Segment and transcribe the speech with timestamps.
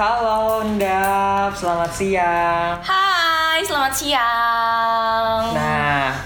[0.00, 2.80] Halo Ndap, selamat siang.
[2.80, 5.52] Hai, selamat siang.
[5.52, 6.16] Nah,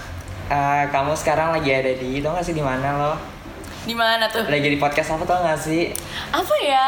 [0.47, 3.19] eh, kamu sekarang lagi ada di, tau gak sih di mana lo?
[3.83, 4.47] Di mana tuh?
[4.47, 5.91] Lagi di podcast apa tau gak sih?
[6.31, 6.87] Apa ya?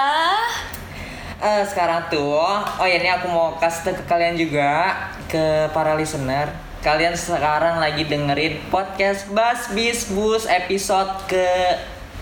[1.43, 4.95] Eh, sekarang tuh, oh ya ini aku mau kasih ke kalian juga,
[5.27, 6.55] ke para listener.
[6.87, 11.51] Kalian sekarang lagi dengerin podcast Bas Bis Bus episode ke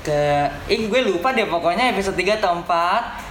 [0.06, 3.25] ke ih gue lupa deh pokoknya episode 3 atau 4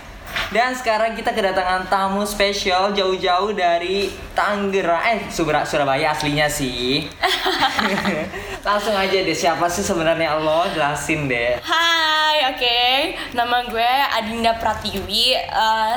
[0.51, 7.07] dan sekarang kita kedatangan tamu spesial jauh-jauh dari Tangerang eh Surabaya, Surabaya aslinya sih
[8.67, 12.81] langsung aja deh siapa sih sebenarnya lo jelasin deh Hai, oke.
[13.31, 15.39] Nama gue Adinda Pratiwi.
[15.39, 15.97] Eh,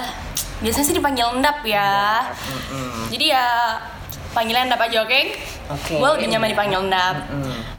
[0.61, 2.21] biasanya sih dipanggil Endap ya.
[2.29, 3.09] Mm-mm.
[3.09, 3.73] Jadi ya
[4.31, 5.21] panggilan Endap aja, oke?
[5.73, 5.97] Oke.
[5.97, 7.25] Gue lebih nyaman dipanggil Endap.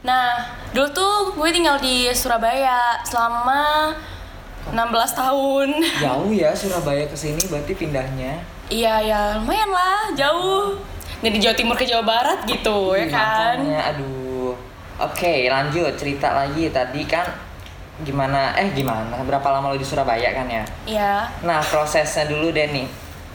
[0.03, 0.43] Nah,
[0.75, 3.95] dulu tuh gue tinggal di Surabaya selama
[4.69, 4.75] 16
[5.15, 5.69] tahun.
[6.05, 8.37] jauh ya Surabaya ke sini berarti pindahnya
[8.69, 10.77] Iya, ya lumayan lah, jauh.
[11.19, 13.57] Dari Jawa Timur ke Jawa Barat gitu, ya Ih, kan?
[13.57, 14.53] makanya, aduh.
[15.01, 17.25] Oke, lanjut cerita lagi tadi kan
[17.99, 20.63] gimana eh gimana berapa lama lo di Surabaya kan ya?
[20.85, 21.13] Iya.
[21.41, 22.85] Nah, prosesnya dulu deh nih.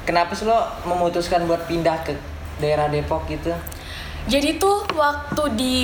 [0.07, 0.55] Kenapa sih lo
[0.87, 2.15] memutuskan buat pindah ke
[2.57, 3.51] daerah Depok gitu?
[4.25, 5.77] Jadi tuh waktu di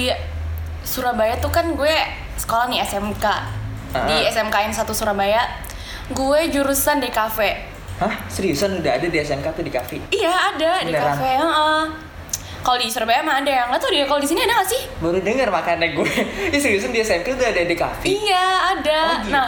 [0.80, 1.94] Surabaya tuh kan gue
[2.38, 3.24] sekolah nih SMK
[3.90, 4.30] di Ah.
[4.30, 5.42] SMKN 1 Surabaya.
[6.08, 7.38] Gue jurusan DKV.
[7.98, 8.14] Hah?
[8.26, 10.00] Seriusan udah ada di SMK tuh di kafe?
[10.08, 11.14] Iya ada Beneran?
[11.14, 11.22] DKV.
[11.36, 11.82] heeh.
[12.60, 14.04] Kalau di Surabaya mah ada yang nggak tahu deh.
[14.04, 14.82] Kalau di sini ada nggak sih?
[14.98, 16.08] Baru denger makanya gue.
[16.48, 18.06] Ih, seriusan di SMK udah ada di kafe?
[18.10, 19.00] Iya ada.
[19.00, 19.30] Oh, gitu.
[19.30, 19.46] Nah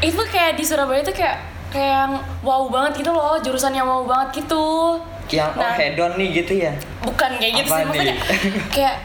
[0.00, 1.36] itu kayak di Surabaya tuh kayak
[1.68, 5.00] kayak yang wow banget gitu loh jurusan yang wow banget gitu.
[5.28, 5.74] Yang oh Nah.
[5.74, 6.72] hedon nih gitu ya?
[7.00, 8.16] Bukan kayak gitu Apa sih maksudnya
[8.74, 8.96] kayak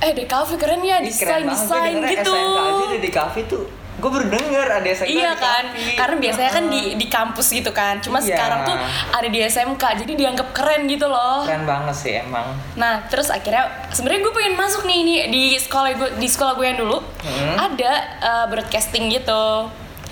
[0.00, 2.32] eh DKV keren ya desain desain gitu.
[2.32, 3.64] SMK aja di kafe tuh.
[4.00, 5.92] Gue baru denger ada SMK Iya di kan, kafe.
[5.94, 8.00] karena biasanya kan di di kampus gitu kan.
[8.00, 8.32] Cuma Iya.
[8.32, 8.76] sekarang tuh
[9.12, 11.44] ada di SMK, jadi dianggap keren gitu loh.
[11.44, 12.56] Keren banget sih emang.
[12.74, 16.66] Nah, terus akhirnya sebenarnya gue pengen masuk nih ini di sekolah gue di sekolah gue
[16.66, 17.56] yang dulu Hmm.
[17.60, 19.68] ada uh, broadcasting gitu.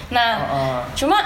[0.08, 0.78] Nah, Heeh.
[0.94, 1.18] cuma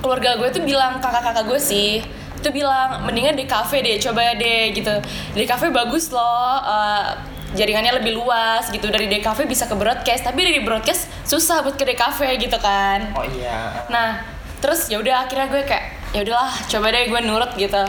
[0.00, 2.04] keluarga gue tuh bilang kakak-kakak gue sih
[2.36, 4.92] tuh bilang mendingan di cafe deh coba deh gitu
[5.32, 6.20] di cafe bagus loh
[6.60, 7.16] uh,
[7.54, 11.86] jaringannya lebih luas gitu dari DKV bisa ke broadcast tapi dari broadcast susah buat ke
[11.86, 13.86] DKV gitu kan Oh iya.
[13.88, 14.26] Nah,
[14.58, 15.84] terus ya udah akhirnya gue kayak
[16.14, 17.84] ya udahlah coba deh gue nurut gitu.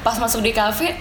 [0.00, 0.96] Pas masuk di kafe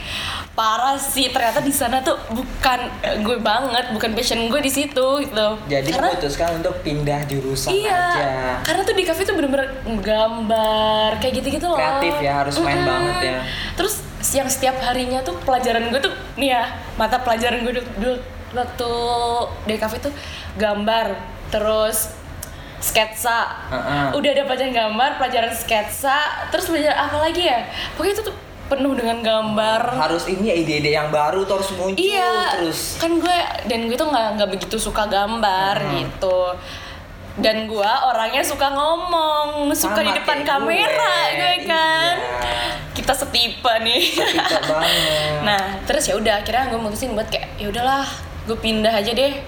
[0.60, 2.80] parah sih ternyata di sana tuh bukan
[3.24, 5.48] gue banget, bukan passion gue di situ gitu.
[5.72, 8.32] Jadi karena memutuskan untuk pindah jurusan iya, aja.
[8.68, 9.72] karena tuh di kafe tuh bener-bener
[10.04, 11.80] gambar kayak gitu-gitu loh.
[11.80, 13.40] Kreatif ya, harus main banget ya.
[13.80, 14.04] Terus
[14.36, 18.20] yang setiap harinya tuh pelajaran gue tuh nih ya mata pelajaran gue dulu,
[18.52, 18.92] waktu
[19.64, 20.12] di kafe tuh
[20.60, 21.16] gambar,
[21.56, 22.12] terus
[22.84, 23.64] sketsa.
[23.72, 24.08] Heeh.
[24.12, 27.64] Udah ada pelajaran gambar, pelajaran sketsa, terus pelajaran apa lagi ya?
[27.96, 28.36] Pokoknya itu tuh
[28.70, 29.82] penuh dengan gambar.
[29.98, 32.96] Harus ini ya ide-ide yang baru tuh harus muncul Iya, terus.
[32.96, 35.94] kan gue dan gue tuh nggak nggak begitu suka gambar Hmm.
[36.00, 36.40] gitu.
[37.36, 41.36] Dan gue orangnya suka ngomong, suka di Sama depan kamera, gue.
[41.36, 42.16] gue kan.
[42.20, 42.56] Iya.
[42.92, 44.04] Kita setipe nih.
[44.20, 45.40] Banget.
[45.48, 48.04] nah, terus ya udah akhirnya gue mutusin buat kayak ya udahlah,
[48.44, 49.40] gue pindah aja deh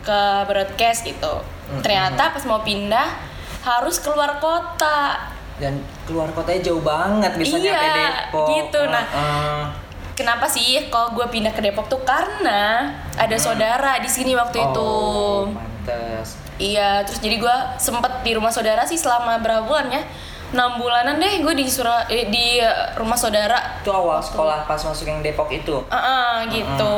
[0.00, 1.42] ke broadcast gitu.
[1.68, 1.82] Mm-mm.
[1.82, 3.18] Ternyata pas mau pindah
[3.60, 5.18] harus keluar kota.
[5.60, 8.46] Dan keluar kotanya jauh banget bisa Iya, nyampe Depok.
[8.48, 8.80] gitu.
[8.88, 9.62] Nah, Heeh.
[10.10, 14.92] Kenapa sih kalau gue pindah ke Depok tuh karena ada saudara di sini waktu itu.
[15.40, 16.36] Oh, pantes.
[16.56, 20.04] Iya, terus jadi gue sempet di rumah saudara sih selama berapa bulan ya?
[20.50, 22.60] 6 bulanan deh gue di Sura eh, di
[22.98, 23.80] rumah saudara.
[23.80, 25.80] Itu awal sekolah pas masuk yang Depok itu.
[25.88, 26.96] Ah, ah, gitu.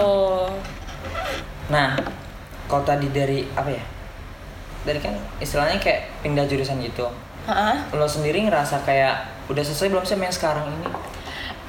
[1.71, 1.95] Nah,
[2.67, 3.85] kalau tadi dari apa ya?
[4.83, 7.07] Dari kan istilahnya kayak pindah jurusan gitu.
[7.91, 9.15] Lo sendiri ngerasa kayak
[9.47, 10.87] udah selesai belum sih main sekarang ini?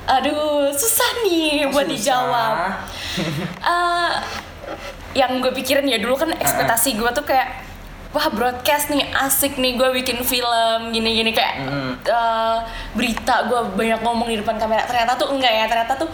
[0.03, 1.91] Aduh, susah nih buat Susah.
[1.91, 2.55] dijawab.
[3.63, 4.11] Eh,
[5.13, 7.61] yang gue pikirin ya dulu kan ekspektasi gue tuh kayak
[8.09, 11.91] wah broadcast nih asik nih gue bikin film gini-gini kayak Mm.
[12.01, 12.57] eh,
[12.91, 16.09] berita gue banyak ngomong di depan kamera ternyata tuh enggak ya ternyata tuh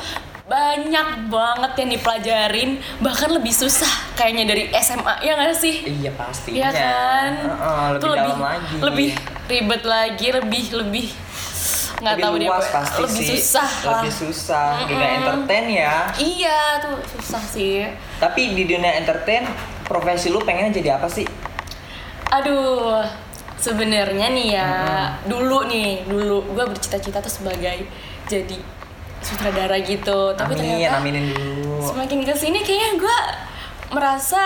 [0.50, 6.57] banyak banget yang dipelajarin bahkan lebih susah kayaknya dari SMA ya nggak sih Iya pastinya.
[6.57, 8.75] Iya kan Heeh, lebih Tuh dalam lagi.
[8.81, 9.10] lebih
[9.46, 11.07] ribet lagi lebih lebih
[12.00, 13.30] nggak Lebih tahu deh apa- pasti lebih sih.
[13.38, 14.68] susah lah Lebih susah.
[14.81, 15.19] Dunia Mm-mm.
[15.19, 15.96] entertain ya.
[16.18, 17.86] iya tuh susah sih
[18.18, 19.45] Tapi di dunia entertain,
[19.84, 21.28] profesi lu pengennya jadi apa sih?
[22.30, 23.04] Aduh,
[23.56, 24.72] sebenarnya nih ya,
[25.24, 27.84] dulu nih, dulu gue bercita-cita tuh sebagai
[28.25, 28.57] jadi
[29.19, 30.33] sutradara gitu.
[30.33, 31.80] Tapi Amin, ternyata aminin dulu.
[31.81, 33.18] semakin ke sini kayaknya gue
[33.89, 34.42] merasa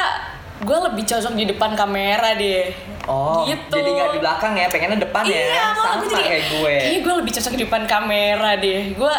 [0.60, 2.72] gue lebih cocok di depan kamera deh
[3.04, 3.76] Oh, gitu.
[3.76, 6.74] jadi nggak di belakang ya, pengennya depan iya ya, sama gue jadi kayak gue.
[6.74, 9.16] kayaknya gue lebih cocok di depan kamera deh gue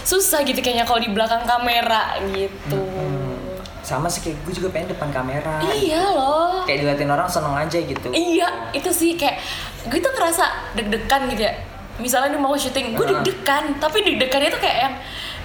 [0.00, 2.82] susah gitu kayaknya kalau di belakang kamera gitu
[3.80, 5.58] Sama sih kayak gue juga pengen depan kamera.
[5.66, 8.06] iya loh Kayak diliatin orang seneng aja gitu.
[8.08, 9.42] Iya, itu sih kayak
[9.84, 10.44] gue tuh ngerasa
[10.74, 11.54] deg-degan gitu ya.
[12.00, 13.10] Misalnya nih mau syuting, gue Ah.
[13.14, 14.94] deg-degan, tapi deg-degannya tuh kayak yang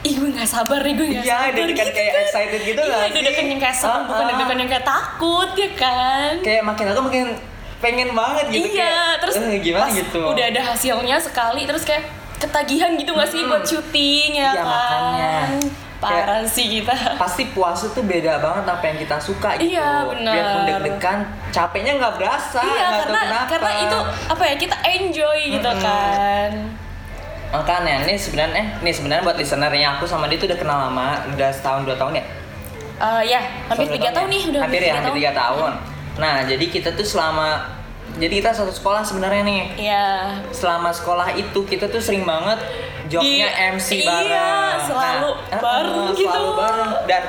[0.01, 3.09] ih gue nggak sabar nih gue nggak Iya, sabar deg-degan kayak excited gitu iya, sih?
[3.11, 4.29] deg-degan yang kayak seneng, bukan Ah, ah.
[4.29, 7.25] deg-degan yang kayak takut ya kan Kayak makin aku makin
[7.77, 10.21] pengen banget gitu iya kayak, terus eh, gimana pas gitu.
[10.25, 12.03] udah ada hasilnya sekali terus kayak
[12.35, 15.33] ketagihan gitu gak sih buat syuting ya Iya, kan makanya.
[16.05, 19.73] Parah sih kita pasti puasa tuh beda banget apa yang kita suka gitu.
[19.73, 20.33] Iya, benar.
[20.33, 21.17] Biarpun deg-degan,
[21.49, 22.61] capeknya nggak berasa.
[22.61, 23.49] iya tahu karena kenapa.
[23.49, 26.51] karena itu apa ya kita enjoy gitu kan
[27.53, 31.23] makanya nih sebenarnya eh, nih sebenarnya buat listenernya aku sama dia tuh udah kenal lama
[31.31, 32.25] udah setahun dua tahun ya
[32.95, 35.71] Eh, ya hampir tiga tahun nih udah hampir ya hampir tiga tahun
[36.15, 37.59] nah jadi kita tuh selama
[38.15, 40.07] jadi kita satu sekolah sebenarnya nih Iya.
[40.55, 42.55] selama sekolah itu kita tuh sering banget
[43.07, 46.25] jobnya Di- MC iya, bareng selalu eh, bareng gitu.
[46.25, 47.23] selalu bareng dan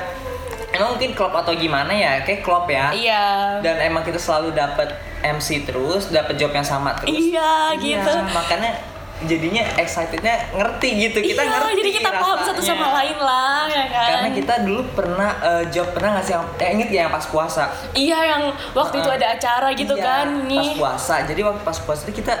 [0.69, 3.25] emang mungkin klub atau gimana ya kayak klub ya Iya.
[3.59, 4.89] dan emang kita selalu dapat
[5.19, 8.13] MC terus dapat job yang sama terus Iya, gitu.
[8.29, 8.77] makanya
[9.19, 12.69] jadinya excitednya ngerti gitu kita iya, ngerti jadi kita paham satu rasanya.
[12.69, 14.05] sama lain lah ya kan.
[14.07, 17.63] karena kita dulu pernah eh, job pernah ngasih yang eh, inget ya yang pas puasa
[17.91, 19.17] Iya yang waktu itu Ah.
[19.17, 20.69] ada acara gitu Iya, kan pas nih.
[20.75, 22.33] puasa jadi waktu pas puasa itu kita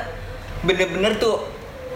[0.59, 1.41] bener-bener tuh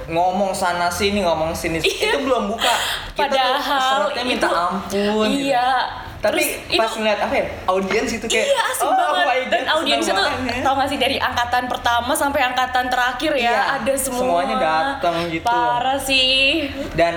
[0.07, 2.09] ngomong sana sini ngomong sini Iya.
[2.09, 2.74] itu belum buka
[3.12, 5.48] kita Padahal tuh minta itu- ampun gitu.
[5.48, 5.69] Iya.
[6.18, 9.42] tapi Terus pas itu ngeliat apa ya audiens itu kayak Iya asik oh, banget my
[9.44, 10.62] dan God, tuh banget.
[10.62, 15.15] tau gak sih dari angkatan pertama sampai angkatan terakhir ya Iya, ada semua semuanya datang
[15.27, 15.42] gitu.
[15.44, 17.13] parah sih dan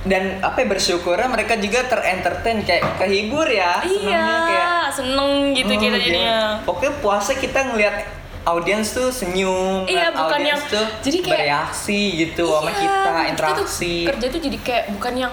[0.00, 5.68] dan apa ya bersyukurnya mereka juga terentertain kayak kehibur ya senengnya iya kayak seneng gitu
[5.68, 5.98] oh, kita gila.
[6.00, 7.96] jadinya pokoknya puasa kita ngeliat
[8.42, 13.24] audiens tuh senyum Iya, bukan yang- tuh jadi kayak- bereaksi gitu sama Iya, kita tuh
[13.26, 13.94] interaksi.
[14.06, 15.32] kerja tuh jadi kayak bukan yang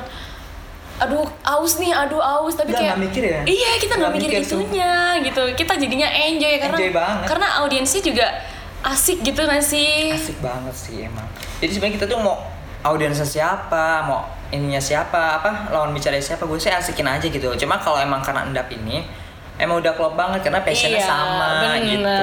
[0.98, 3.40] aduh aus nih aduh aus tapi Nggak, kayak nggak mikir ya?
[3.46, 5.44] iya kita nggak Nggak mikir mikir, itunya gitu.
[5.54, 7.26] Kita jadinya enjoy karena Enjoy banget.
[7.28, 8.28] karena audiensnya juga
[8.84, 10.10] asik gitu gak sih?
[10.12, 11.26] Asik banget sih emang.
[11.60, 12.42] Jadi sebenarnya kita tuh mau
[12.84, 17.46] audiensnya siapa mau ininya siapa apa lawan bicara siapa gue sih asikin aja gitu.
[17.56, 19.06] Cuma kalau emang karena endap ini
[19.58, 21.82] emang udah klop banget karena passionnya Iya, sama bener.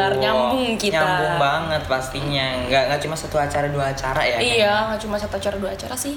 [0.09, 0.21] gitu.
[0.21, 0.95] Nyambung kita.
[0.97, 2.47] nyambung banget pastinya.
[2.65, 5.95] Nggak nggak cuma satu acara dua acara ya iya nggak cuma satu acara dua acara
[5.95, 6.15] sih.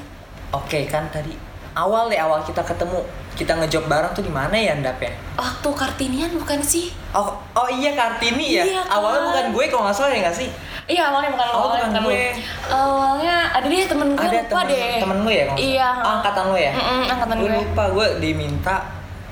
[0.49, 1.33] Oke kan tadi
[1.73, 3.01] awal deh awal kita ketemu.
[3.33, 5.13] Kita ngejob bareng tuh di mana ya endap ya?
[5.35, 6.89] Waktu kartinian bukan sih?
[7.11, 8.63] Oh oh iya kartini ya?
[8.63, 8.97] Iya, kan?
[8.97, 10.49] awalnya bukan gue kalau nggak salah ya nggak sih?
[10.87, 12.23] Iya awalnya bukan lo Oh, awalnya bukan gue.
[12.67, 14.97] awalnya ada deh temen gue ada lupa temen, deh.
[14.97, 15.89] temen lu ya iya?
[15.95, 16.71] Oh, angkatan lu ya?
[16.73, 17.57] Mm-mm, angkatan gue gue.
[17.59, 18.75] lupa gue diminta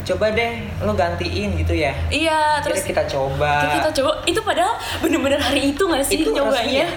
[0.06, 0.52] coba deh
[0.86, 5.81] lo gantiin gitu ya iya terus kita coba kita coba itu padahal bener-bener hari itu
[5.81, 6.90] gak sih itu nyobanya ya?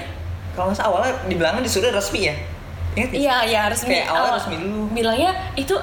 [0.52, 2.36] kalau nggak awalnya dibilangnya disuruh resmi ya
[2.98, 3.20] Ingat nggak?
[3.20, 3.94] Iya, iya resmi.
[3.94, 4.80] Kayak awalnya Awal- resmi dulu.
[4.90, 5.74] Bilangnya itu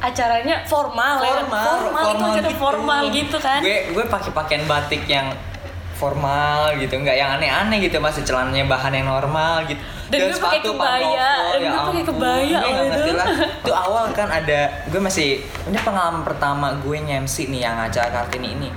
[0.00, 1.32] acaranya formal, ya.
[1.44, 3.60] formal formal, itu acara formal gitu kan.
[3.64, 5.32] gue gue pakai pakaian batik yang
[5.94, 10.60] formal gitu nggak yang aneh-aneh gitu masih celananya bahan yang normal gitu Dan gue pakai
[10.60, 13.16] kebaya, dan gue pakai kebaya Gue waktu ngerti itu.
[13.16, 13.28] lah.
[13.56, 15.28] itu awal kan ada gue masih
[15.64, 18.68] ini pengalaman pertama gue nge-MC nih yang acara kartini ini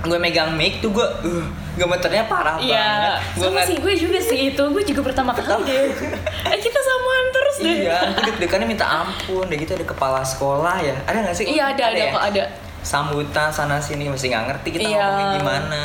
[0.00, 1.44] gue megang mic tuh gue uh,
[1.74, 5.58] gemeternya parah Iya, banget gue sama sih gue juga sih itu, gue juga pertama kali
[5.64, 5.90] deh.
[6.48, 7.76] eh kita samaan terus deh.
[7.82, 11.64] iya gue deg-degannya minta ampun udah gitu ada kepala sekolah ya ada nggak sih Iya
[11.72, 12.10] ada ada ya?
[12.10, 12.44] kok ada.
[12.80, 14.96] sambutan sana sini masih nggak ngerti kita Iya.
[14.96, 15.82] ngomongnya gimana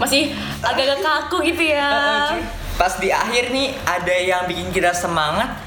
[0.00, 0.32] Masih
[0.62, 1.90] agak-agak kaku gitu ya.
[2.80, 5.60] Pas di akhir nih ada yang bikin kita semangat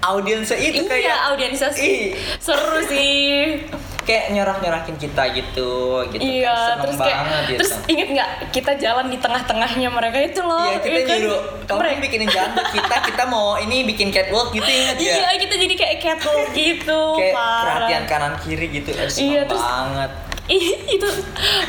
[0.00, 1.76] audiensnya itu iya, kayak audiensnya Ih.
[1.76, 1.98] sih
[2.40, 3.28] seru sih.
[4.10, 5.70] kayak nyorak-nyorakin kita gitu
[6.08, 10.18] gitu iya, Seneng terus kayak banget gitu terus inget nggak kita jalan di tengah-tengahnya mereka
[10.20, 10.66] itu loh.
[10.66, 11.16] Iya kita ya kan?
[11.16, 15.14] nyuruh kamu Mereka- bikinin jalan buat kita kita mau ini bikin catwalk gitu inget ya
[15.16, 17.00] Iya, kita jadi kayak catwalk gitu.
[17.14, 17.62] kayak parah.
[17.78, 20.10] perhatian kanan kiri gitu Aduh, seneng Iya, terus- banget
[20.90, 21.06] itu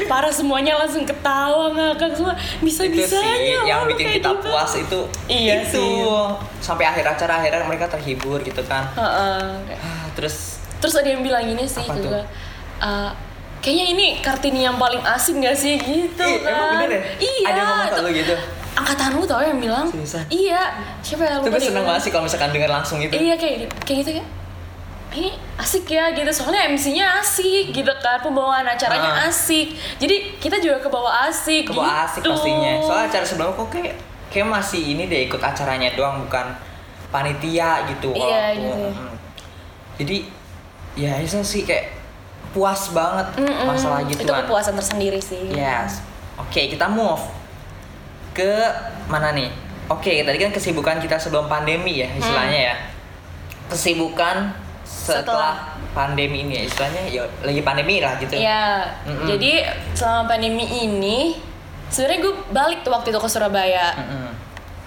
[0.10, 4.41] parah semuanya langsung ketawa ngakak semua bisa itu bisanya sih yang bikin kita gitu.
[4.43, 6.01] puas itu Iya itu sih.
[6.60, 9.77] sampai akhir acara akhirnya mereka terhibur gitu kan Heeh.
[9.77, 12.21] Ah, terus terus ada yang bilang gini sih Apa juga
[12.79, 13.09] "Eh,
[13.59, 17.01] kayaknya ini kartini yang paling asing gak sih gitu Ih, kan emang bener ya?
[17.19, 18.35] iya Ada yang ngomong ke lu gitu?
[18.73, 20.25] angkatan lu tau yang bilang Seriusan?
[20.27, 20.61] iya
[21.00, 21.67] siapa ya Tapi lupa deh.
[21.67, 24.25] seneng banget sih kalau misalkan denger langsung gitu iya kayak kayak gitu ya
[25.11, 29.27] ini asik ya gitu soalnya MC-nya asik gitu kan pembawaan acaranya Ah.
[29.27, 32.31] asik jadi kita juga ke bawah asik ke bawah asik gitu.
[32.31, 33.93] pastinya soalnya acara sebelumnya kok kayak
[34.27, 36.55] kayak masih ini deh ikut acaranya doang bukan
[37.07, 38.88] panitia gitu Iya, gitu.
[38.88, 39.11] Mm.
[40.00, 40.17] jadi
[40.93, 41.93] ya itu sih kayak
[42.51, 43.63] puas banget Mm-mm.
[43.63, 44.43] masalah itu gituan.
[44.43, 46.03] kepuasan tersendiri sih Yes.
[46.36, 47.21] Oke, kita move
[48.31, 48.48] ke
[49.07, 49.48] mana nih?
[49.88, 52.75] Oke, tadi kan kesibukan kita sebelum pandemi ya istilahnya ya.
[53.67, 54.51] Kesibukan
[54.83, 55.53] setelah, Setelah.
[55.93, 58.36] pandemi ini ya istilahnya ya lagi pandemi lah gitu.
[58.36, 59.27] Iya, Mm-mm.
[59.27, 59.51] jadi
[59.93, 61.39] selama pandemi ini
[61.88, 63.95] sebenarnya gue balik tuh waktu itu ke Surabaya.
[63.95, 64.27] Mm-mm.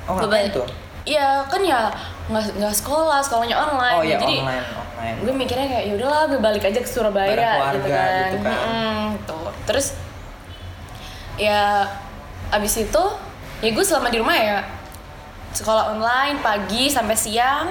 [0.04, 0.68] Oh, ngapain tuh?
[1.04, 1.88] Iya kan ya
[2.24, 3.96] nggak nggak sekolah, sekolahnya online.
[4.00, 5.16] Oh iya, jadi online, online.
[5.20, 8.24] gue mikirnya kayak ya udahlah gue balik aja ke Surabaya keluarga gitu kan.
[8.32, 8.56] gitu kan.
[8.56, 9.48] Mm-mm, tuh.
[9.68, 9.86] Terus
[11.36, 11.84] ya
[12.54, 13.04] abis itu
[13.60, 14.58] ya gue selama di rumah ya
[15.54, 17.70] sekolah online pagi sampai siang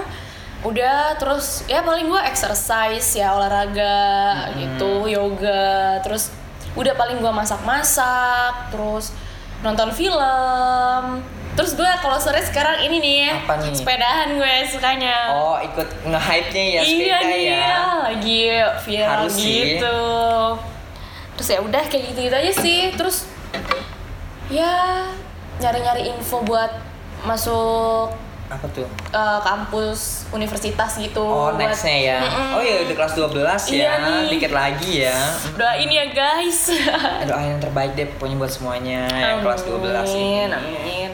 [0.63, 6.31] udah terus ya paling gue exercise ya olahraga gitu yoga terus
[6.79, 9.11] udah paling gue masak-masak terus
[9.59, 11.19] nonton film
[11.53, 13.71] terus gue kalau sore sekarang ini nih Apa nih?
[13.71, 17.77] sepedahan gue sukanya Oh, ikut nge-hype-nya ya iya sepeda nih ya.
[18.03, 18.39] lagi
[18.81, 19.53] viral Harus sih.
[19.69, 19.99] gitu
[21.33, 23.25] terus ya udah kayak gitu gitu aja sih terus
[24.47, 25.05] ya
[25.55, 26.69] nyari-nyari info buat
[27.23, 28.11] masuk
[28.45, 28.85] Apa tuh?
[29.09, 32.19] eh, kampus universitas gitu Oh, buat- nextnya ya.
[32.19, 32.49] Mm-mm.
[32.51, 33.93] Oh iya, udah kelas 12 Iya ya.
[34.03, 34.23] nih.
[34.29, 35.17] Dikit lagi ya.
[35.53, 36.69] doain ya guys
[37.23, 40.49] Doa yang terbaik deh pokoknya buat semuanya yang kelas 12 ini.
[40.49, 41.11] amin amin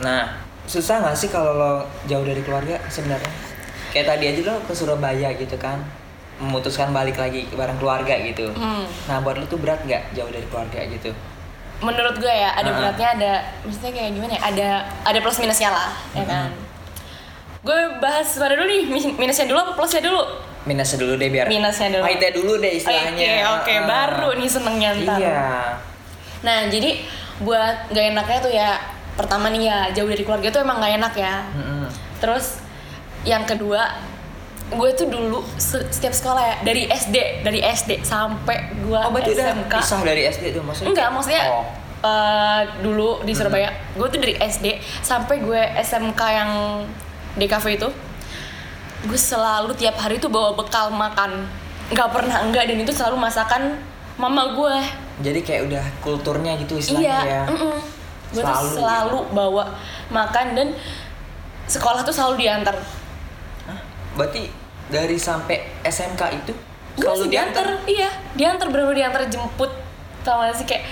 [0.00, 0.22] Nah,
[0.64, 1.72] susah nggak sih kalau lo
[2.04, 3.32] jauh dari keluarga sebenarnya?
[3.90, 5.82] Kayak tadi aja lo ke Surabaya gitu kan,
[6.36, 8.48] memutuskan balik lagi bareng keluarga gitu.
[8.52, 8.86] Hmm.
[9.04, 11.12] Nah, buat lo tuh berat nggak jauh dari keluarga gitu?
[11.80, 12.76] menurut gue ya ada Ah.
[12.76, 13.32] beratnya ada
[13.64, 14.68] maksudnya kayak gimana ya ada
[15.00, 16.52] ada plus minusnya lah ya kan
[17.58, 20.20] gue bahas mana dulu nih Min- minusnya dulu apa plusnya dulu
[20.60, 21.48] Minusnya dulu deh biar.
[21.48, 22.04] Minusnya dulu.
[22.04, 23.32] Pahitnya dulu deh oke istilahnya.
[23.56, 23.84] oke Ah.
[23.88, 25.48] baru nih senengnya ntar Iya.
[26.42, 26.90] nah jadi
[27.40, 28.70] buat gak enaknya tuh ya
[29.12, 31.84] pertama nih ya jauh dari keluarga tuh emang gak enak ya Mm-mm.
[32.18, 32.60] terus
[33.22, 34.00] yang kedua
[34.70, 39.34] gue tuh dulu se- setiap sekolah ya dari SD dari SD sampai gue Oh, berarti
[39.34, 40.88] udah SMK pisah dari SD tuh maksudnya?
[40.88, 41.64] enggak maksudnya Oh.
[42.00, 44.66] eh, dulu di Surabaya gue tuh dari SD
[45.00, 46.50] sampai gue SMK yang
[47.32, 47.90] di cafe itu
[49.02, 51.44] gue selalu tiap hari tuh bawa bekal makan
[51.88, 53.74] nggak pernah enggak dan itu selalu masakan
[54.14, 54.76] mama gue
[55.20, 57.20] Jadi kayak udah kulturnya gitu istilahnya ya.
[57.20, 57.76] iya mm-mm.
[58.30, 59.64] Gue tuh Selalu bawa
[60.08, 60.68] makan dan
[61.64, 62.74] sekolah tuh selalu diantar
[63.64, 63.80] Hah?
[64.14, 64.50] Berarti
[64.86, 66.52] dari sampai SMK itu
[66.92, 69.70] gue selalu sih diantar iya diantar bener diantar jemput
[70.20, 70.82] tau gak sih kayak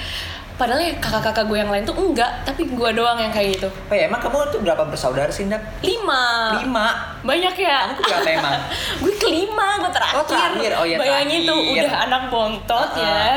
[0.54, 3.94] padahal ya kakak-kakak gue yang lain tuh enggak tapi gue doang yang kayak gitu Oh
[3.94, 5.62] ya, emang kamu tuh berapa bersaudara sih, Ndak?
[5.80, 6.86] lima Lima.
[7.22, 8.54] banyak ya Kamu berapa emang?
[9.02, 10.70] gue kelima gue terakhir, Oh, terakhir.
[10.74, 11.82] Oh, iya, bayangin tuh terakhir.
[11.84, 13.02] udah anak bontot Uh-uh.
[13.04, 13.30] ya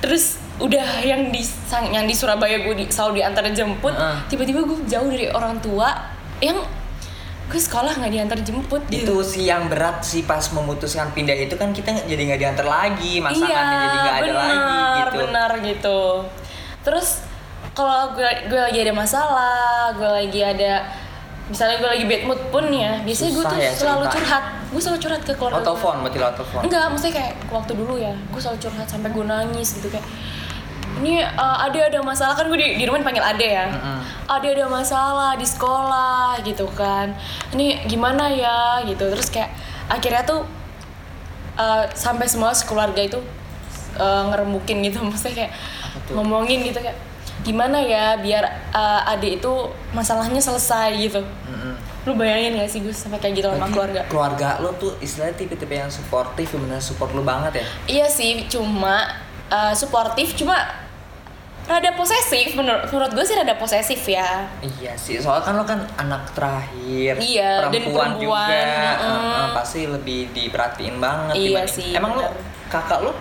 [0.00, 1.42] terus udah yang di
[1.90, 4.22] yang di Surabaya gue di, selalu diantar jemput Uh-uh.
[4.30, 5.90] tiba-tiba gue jauh dari orang tua
[6.38, 6.62] yang
[7.50, 11.74] gue sekolah nggak diantar jemput itu sih yang berat sih pas memutuskan pindah itu kan
[11.74, 16.00] kita jadi nggak diantar lagi masakannya jadi nggak ada benar, lagi gitu Iya, benar gitu.
[16.82, 17.08] Terus
[17.72, 20.72] kalau gue gue lagi ada masalah, gue lagi ada
[21.52, 24.16] misalnya gue lagi bad mood pun ya, biasanya gue tuh ya selalu cerita.
[24.16, 24.44] curhat.
[24.72, 25.56] Gue selalu curhat ke keluarga.
[25.60, 29.24] oh telepon berarti telepon Enggak, maksudnya kayak waktu dulu ya, gue selalu curhat sampai gue
[29.28, 30.06] nangis gitu kayak
[31.02, 32.38] ini uh, ada ada masalah.
[32.38, 33.66] Kan gue di, di rumah dipanggil ade ya.
[33.66, 33.98] Mm-mm.
[34.30, 37.10] ada ada masalah di sekolah gitu kan.
[37.50, 39.10] Ini gimana ya gitu.
[39.10, 39.50] Terus kayak
[39.90, 40.46] akhirnya tuh
[41.58, 43.18] uh, sampai semua sekeluarga itu
[43.98, 45.02] uh, ngeremukin gitu.
[45.10, 45.52] Maksudnya kayak
[46.14, 46.96] ngomongin gitu kayak
[47.42, 49.52] gimana ya biar uh, adik itu
[49.90, 51.20] masalahnya selesai gitu.
[51.50, 51.74] Mm-mm.
[52.02, 54.02] lu bayangin gak sih gue sampai kayak gitu sama keluarga?
[54.10, 57.64] keluarga lo tuh istilahnya tipe-tipe yang suportif benar support lo banget ya?
[57.86, 59.06] Iya sih, cuma
[59.46, 60.81] uh, suportif, cuma
[61.62, 64.50] rada posesif menurut menurut gue sih rada posesif ya.
[64.60, 68.98] iya sih soalnya kan lo kan anak terakhir Iya, dan perempuan, perempuan, juga.
[68.98, 69.22] mm-mm.
[69.22, 72.26] Eh, eh, pasti lebih diperhatiin banget Iya dibanding- sih, emang lo
[72.66, 73.12] kakak lo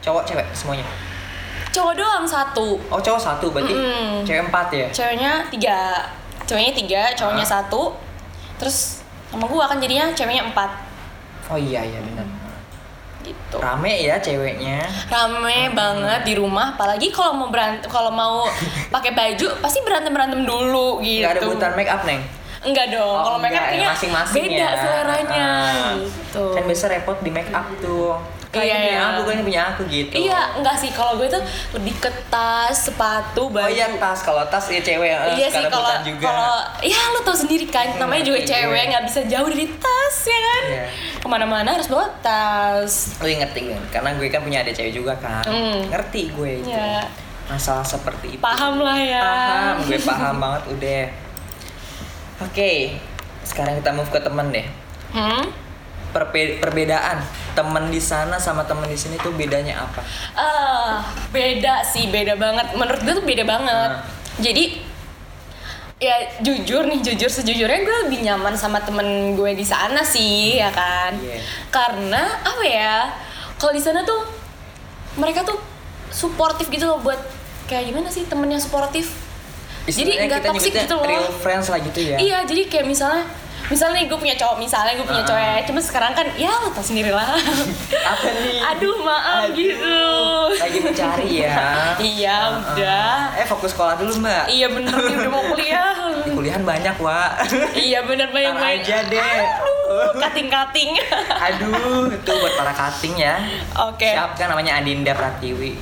[0.00, 0.86] cowok cewek semuanya?
[1.70, 4.22] Cowok doang satu, oh cowok satu berarti Mm-mm.
[4.22, 4.86] cewek empat ya?
[4.90, 5.80] Ceweknya tiga,
[6.42, 7.52] ceweknya tiga, cowoknya Ah.
[7.60, 7.82] satu,
[8.56, 10.70] terus sama gue kan jadinya ceweknya empat.
[11.46, 12.24] Oh iya iya benar
[13.54, 13.58] gitu.
[13.60, 18.42] rame ya ceweknya Rame banget di rumah, apalagi kalau mau berantem, kalau mau
[18.94, 21.22] pakai baju pasti berantem berantem dulu gitu.
[21.22, 22.22] nggak ada kebutuhan make up neng
[22.64, 24.70] Enggak dong, Oh, kalau make up ya, kayaknya masing-masing beda ya.
[24.74, 25.92] seleranya Ah.
[25.94, 26.44] gitu.
[26.50, 28.16] kan biasa repot di make up tuh
[28.54, 29.10] kayak Iya, ini punya iya.
[29.10, 30.14] aku kan punya aku gitu.
[30.14, 30.90] Iya, enggak sih.
[30.94, 31.42] Kalau gue tuh
[31.74, 33.66] lebih ke tas, sepatu, baju.
[33.66, 34.22] oh iya tas.
[34.22, 35.90] Kalau tas ya cewek ya Iya sih kalau
[36.22, 36.54] kalau
[36.86, 37.90] ya lo tau sendiri kan.
[37.90, 40.64] Hmm, namanya juga ngerti cewek nggak bisa jauh dari tas ya kan?
[40.70, 40.86] Iya.
[41.18, 43.18] ke mana-mana harus bawa tas.
[43.18, 45.42] Gue ngerti gue, karena gue kan punya adik cewek juga kan.
[45.42, 45.90] Hmm.
[45.90, 46.70] Ngerti gue itu.
[46.70, 47.02] Iya.
[47.50, 48.40] Masalah seperti itu.
[48.40, 49.24] Paham lah ya.
[49.24, 51.02] Paham, gue paham banget udah.
[52.44, 52.98] Oke,
[53.44, 54.66] sekarang kita move ke temen deh.
[55.14, 55.63] Hmm?
[56.14, 57.18] Perpe- perbedaan
[57.58, 60.00] temen di sana sama temen di sini tuh bedanya apa?
[60.38, 61.02] Ah,
[61.34, 62.78] beda sih, beda banget.
[62.78, 63.90] Menurut gue tuh beda banget.
[63.98, 64.06] Nah.
[64.38, 64.94] Jadi
[65.98, 70.70] ya jujur nih, jujur sejujurnya gue lebih nyaman sama temen gue di sana sih, ya
[70.70, 71.18] kan?
[71.18, 71.42] Iya.
[71.74, 73.10] Karena apa ya?
[73.58, 74.22] Kalau di sana tuh
[75.18, 75.58] mereka tuh
[76.14, 77.18] suportif gitu loh buat
[77.66, 79.10] kayak gimana sih temen yang suportif?
[79.84, 81.04] Jadi Istilahnya nggak kita toxic gitu loh.
[81.04, 82.16] Real friends lah gitu ya.
[82.16, 83.28] Iya, jadi kayak misalnya
[83.66, 85.28] misalnya gue punya cowok, misalnya gue punya Ah.
[85.28, 87.32] cowok cuma sekarang kan ya lo tau sendiri lah.
[88.04, 88.58] Apa nih?
[88.74, 90.00] Aduh maaf Aduh, gitu.
[90.60, 91.58] Lagi mencari ya.
[91.96, 92.48] Iya, ah.
[92.60, 93.16] udah.
[93.34, 94.48] Eh fokus sekolah dulu mbak.
[94.48, 95.94] Iya bener nih udah mau kuliah.
[96.24, 97.32] Kuliahan banyak wa.
[97.74, 98.80] iya bener banyak banyak.
[98.84, 99.20] aja deh.
[99.20, 99.73] Kating
[100.50, 100.90] kating.
[101.30, 103.36] Aduh, itu buat para cutting ya.
[103.88, 104.08] Oke.
[104.08, 105.74] Siap kan namanya Adinda Pratiwi.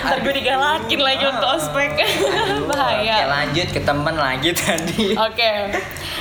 [0.00, 1.90] Ntar gue digalakin lagi untuk ospek.
[1.96, 3.28] Aduh, Oke, Bahaya.
[3.28, 5.12] lanjut ke temen lagi tadi.
[5.14, 5.52] Oke.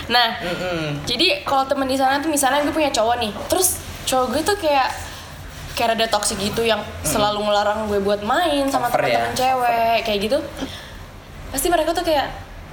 [0.10, 1.06] Nah, Mm-mm.
[1.06, 4.58] jadi kalau temen di sana tuh misalnya gue punya cowok nih, terus cowok gue tuh
[4.58, 4.90] kayak
[5.78, 9.24] kayak rada toxic gitu yang selalu ngelarang gue buat main sama Over ya?
[9.24, 10.38] teman-teman cewek kayak gitu.
[11.50, 12.28] Pasti mereka tuh kayak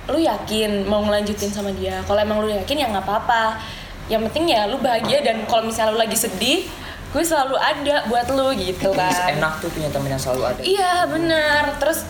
[0.06, 2.02] lu yakin mau ngelanjutin sama dia.
[2.06, 3.58] Kalau emang lu yakin ya nggak apa-apa.
[4.06, 6.62] Yang penting ya lu bahagia dan kalau misalnya lu lagi sedih,
[7.10, 9.34] gue selalu ada buat lu gitu kan.
[9.34, 10.60] enak tuh punya temen yang selalu ada.
[10.62, 11.62] Iya benar.
[11.82, 12.06] Terus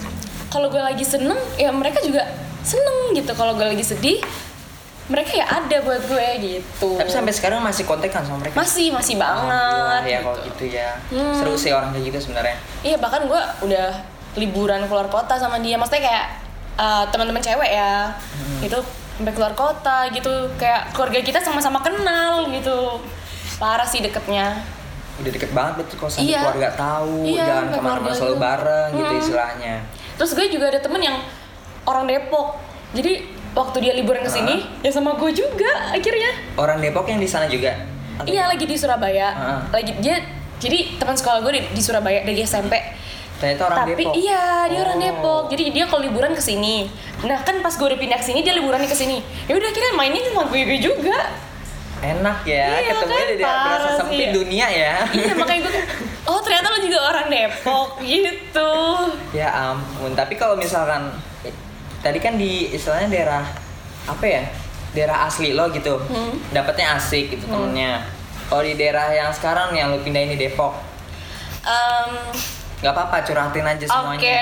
[0.52, 2.28] kalau gue lagi seneng, ya mereka juga
[2.60, 3.32] seneng gitu.
[3.32, 4.20] Kalau gue lagi sedih,
[5.06, 7.00] mereka ya ada buat gue gitu.
[7.00, 8.58] Tapi sampai sekarang masih kontekan sama mereka.
[8.58, 10.02] masih masih banget.
[10.04, 10.24] ya gitu.
[10.26, 10.90] kalau gitu ya.
[11.08, 11.34] Hmm.
[11.38, 12.56] Seru sih orang kayak gitu sebenarnya.
[12.82, 13.88] Iya bahkan gue udah
[14.36, 15.78] liburan keluar kota sama dia.
[15.78, 16.26] Maksudnya kayak
[16.76, 18.61] uh, teman-teman cewek ya, Hmm.
[18.62, 18.78] itu
[19.16, 20.30] sampai keluar kota gitu.
[20.54, 23.00] Kayak keluarga kita sama-sama kenal gitu.
[23.56, 24.61] Parah sih deketnya.
[25.16, 26.40] Udah deket banget betul kalau sampai Iya.
[26.45, 29.23] keluarga tahu, Iya, jalan sampai ke mana-mana selalu bareng gitu Hmm.
[29.25, 29.75] istilahnya.
[30.14, 31.16] Terus gue juga ada temen yang
[31.83, 32.61] orang Depok.
[32.92, 33.12] Jadi
[33.52, 36.30] waktu dia liburan ke sini, ya sama gue juga akhirnya.
[36.54, 37.73] Orang Depok yang di sana juga.
[38.16, 39.28] Atau Iya lagi di Surabaya.
[39.33, 39.61] Ah.
[39.71, 40.21] Lagi dia
[40.56, 42.73] jadi teman sekolah gue di, di Surabaya dari SMP.
[43.36, 44.12] Ternyata orang Tapi Depok.
[44.14, 45.02] iya dia orang Oh.
[45.02, 45.42] Depok.
[45.48, 46.88] Jadi dia kalau liburan ke sini.
[47.20, 49.20] Nah kan pas gue udah pindah ke sini dia liburannya ke sini.
[49.44, 51.18] Ya udah akhirnya mainnya sama gue, gue juga.
[51.96, 53.32] Enak ya, Iya, ketemunya kan?
[53.32, 54.34] tidak berasa sempit sih.
[54.34, 54.94] dunia ya.
[55.10, 55.75] iya makanya gue
[56.25, 58.72] oh ternyata lo juga orang Depok gitu.
[59.32, 61.08] ya ampun, tapi kalau misalkan
[61.99, 63.44] tadi kan di istilahnya daerah
[64.04, 64.44] apa ya?
[64.92, 65.96] Daerah asli lo gitu.
[66.02, 66.36] Hmm.
[66.50, 68.04] Dapatnya asik gitu temennya.
[68.46, 70.76] Kalau di daerah yang sekarang yang lo pindahin di Depok,
[71.62, 72.12] Em,
[72.76, 73.91] nggak apa-apa curhatin aja Oke.
[73.91, 74.36] semuanya.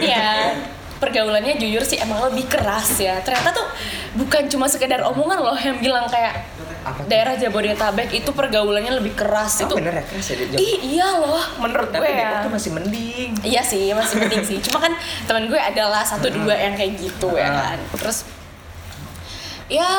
[0.12, 0.28] ya,
[0.96, 3.20] pergaulannya jujur sih emang lebih keras ya.
[3.20, 3.66] Ternyata tuh
[4.16, 6.48] bukan cuma sekedar omongan loh yang bilang kayak
[6.80, 9.74] Apa daerah Jabodetabek itu pergaulannya lebih keras Oh, itu.
[9.74, 10.36] bener ya keras ya?
[10.54, 12.44] Ih, iya loh, menurut Tapi gue Depok ya.
[12.46, 13.30] tuh masih mending.
[13.42, 14.58] Iya sih, masih penting sih.
[14.62, 14.94] Cuma kan
[15.26, 17.78] teman gue adalah satu dua yang kayak gitu ya kan.
[17.92, 18.22] Terus
[19.66, 19.90] ya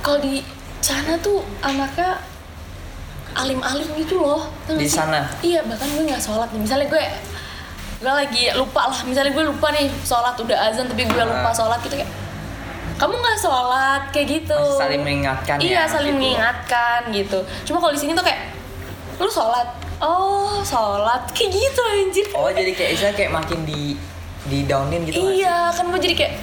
[0.00, 0.40] kalau di
[0.80, 2.16] sana tuh anaknya
[3.34, 4.46] alim-alim gitu loh.
[4.64, 5.26] Gak Di sana?
[5.40, 6.60] Iya, bahkan gue nggak sholat nih.
[6.62, 7.04] Misalnya gue
[7.98, 9.00] gue lagi lupa lah.
[9.02, 11.54] Misalnya gue lupa nih sholat udah azan tapi gue lupa Ah.
[11.54, 12.10] sholat gitu kayak
[12.94, 14.54] kamu nggak sholat kayak gitu.
[14.54, 16.22] Masih saling mengingatkan Iya, ya, saling gitu.
[16.22, 17.38] mengingatkan gitu.
[17.64, 18.54] Cuma kalau di sini tuh kayak
[19.14, 19.66] lu sholat,
[19.98, 22.26] oh sholat kayak gitu anjir.
[22.34, 23.94] Oh jadi kayak istilah kayak makin di
[24.44, 26.34] di downin gitu iya, kan gue jadi kayak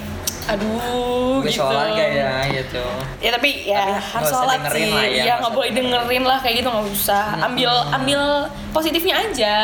[0.44, 1.58] aduh Gue gitu.
[1.58, 2.82] sholat gak ya gitu.
[3.18, 4.88] Ya tapi ya Tapi harus sholat sih.
[4.88, 7.26] lah ya, Iya nggak boleh dengerin lah kayak gitu nggak usah.
[7.40, 8.20] Ambil ambil
[8.70, 9.56] positifnya aja.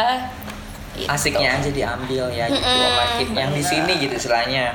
[0.94, 1.06] Gitu.
[1.06, 2.62] Asiknya aja diambil ya gitu
[2.92, 4.74] makin yang di sini gitu istilahnya.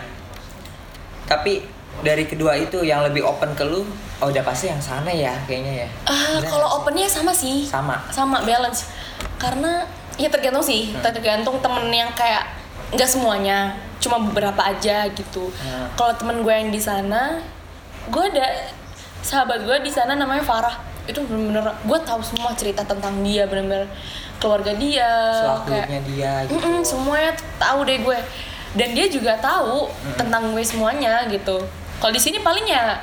[1.23, 1.63] Tapi
[1.99, 3.83] dari kedua itu yang lebih open ke lu,
[4.19, 5.89] oh udah pasti yang sana ya kayaknya ya.
[6.05, 7.63] Ah, Bener kalau opennya sama sih.
[7.63, 7.95] Sama.
[8.09, 8.91] Sama balance.
[9.35, 9.83] Karena
[10.15, 10.99] ya tergantung sih, Hmm.
[11.01, 12.43] tergantung temen yang kayak
[12.93, 15.49] nggak semuanya, cuma beberapa aja gitu.
[15.49, 15.87] Hmm.
[15.93, 17.41] Kalau temen gue yang di sana,
[18.07, 18.69] gue ada
[19.19, 20.75] sahabat gue di sana namanya Farah.
[21.03, 23.89] Itu bener-bener gue tahu semua cerita tentang dia, bener-bener
[24.39, 26.55] keluarga dia, Selak-beluknya dia gitu.
[26.59, 28.19] Mm-mm, semuanya tuh tahu deh gue.
[28.73, 30.15] Dan dia juga tahu Hmm.
[30.17, 31.61] tentang gue semuanya gitu.
[32.01, 32.97] Kalau di sini paling ya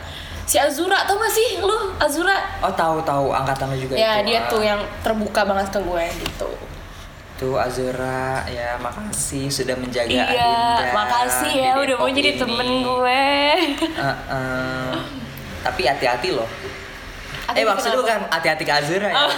[0.45, 2.35] si Azura tau gak sih lu Azura?
[2.59, 4.35] Oh tahu tahu angkatan lu juga Ya itu.
[4.35, 4.51] dia ah.
[4.51, 6.51] tuh yang terbuka banget ke gue gitu.
[7.41, 12.41] Tuh Azura ya makasih sudah menjaga iya, Adinda makasih ya udah mau jadi ini.
[12.45, 13.25] temen gue.
[13.81, 14.93] Eh, eh,
[15.65, 16.45] tapi hati-hati loh.
[17.49, 18.37] Hati-hati eh maksud lu kan kenapa?
[18.37, 19.17] hati-hati ke Azura ya?
[19.17, 19.31] Oh,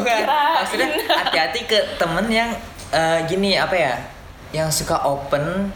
[0.00, 0.20] Bukan.
[0.24, 0.56] kirain.
[0.56, 0.88] Maksudnya
[1.20, 2.48] hati-hati ke temen yang
[2.96, 3.94] eh, gini apa ya?
[4.56, 5.68] Yang suka open.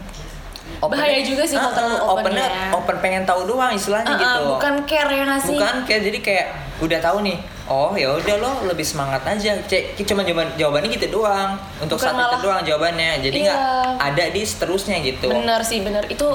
[0.87, 2.67] Bahaya juga sih kalau Ah, terlalu open opennya ya.
[2.71, 4.41] open pengen tahu doang istilahnya Uh-uh, gitu.
[4.51, 5.55] bukan care ya nggak sih?
[5.55, 7.37] Bukan kayak jadi kayak udah tahu nih.
[7.65, 9.57] Oh ya udah lo lebih semangat aja.
[9.59, 11.57] Cek cuma jawaban jawabannya gitu doang.
[11.77, 13.11] Untuk Bukan saat malah- itu doang jawabannya.
[13.19, 13.97] Jadi nggak Iya.
[13.97, 15.27] ada di seterusnya gitu.
[15.27, 16.27] Bener sih bener itu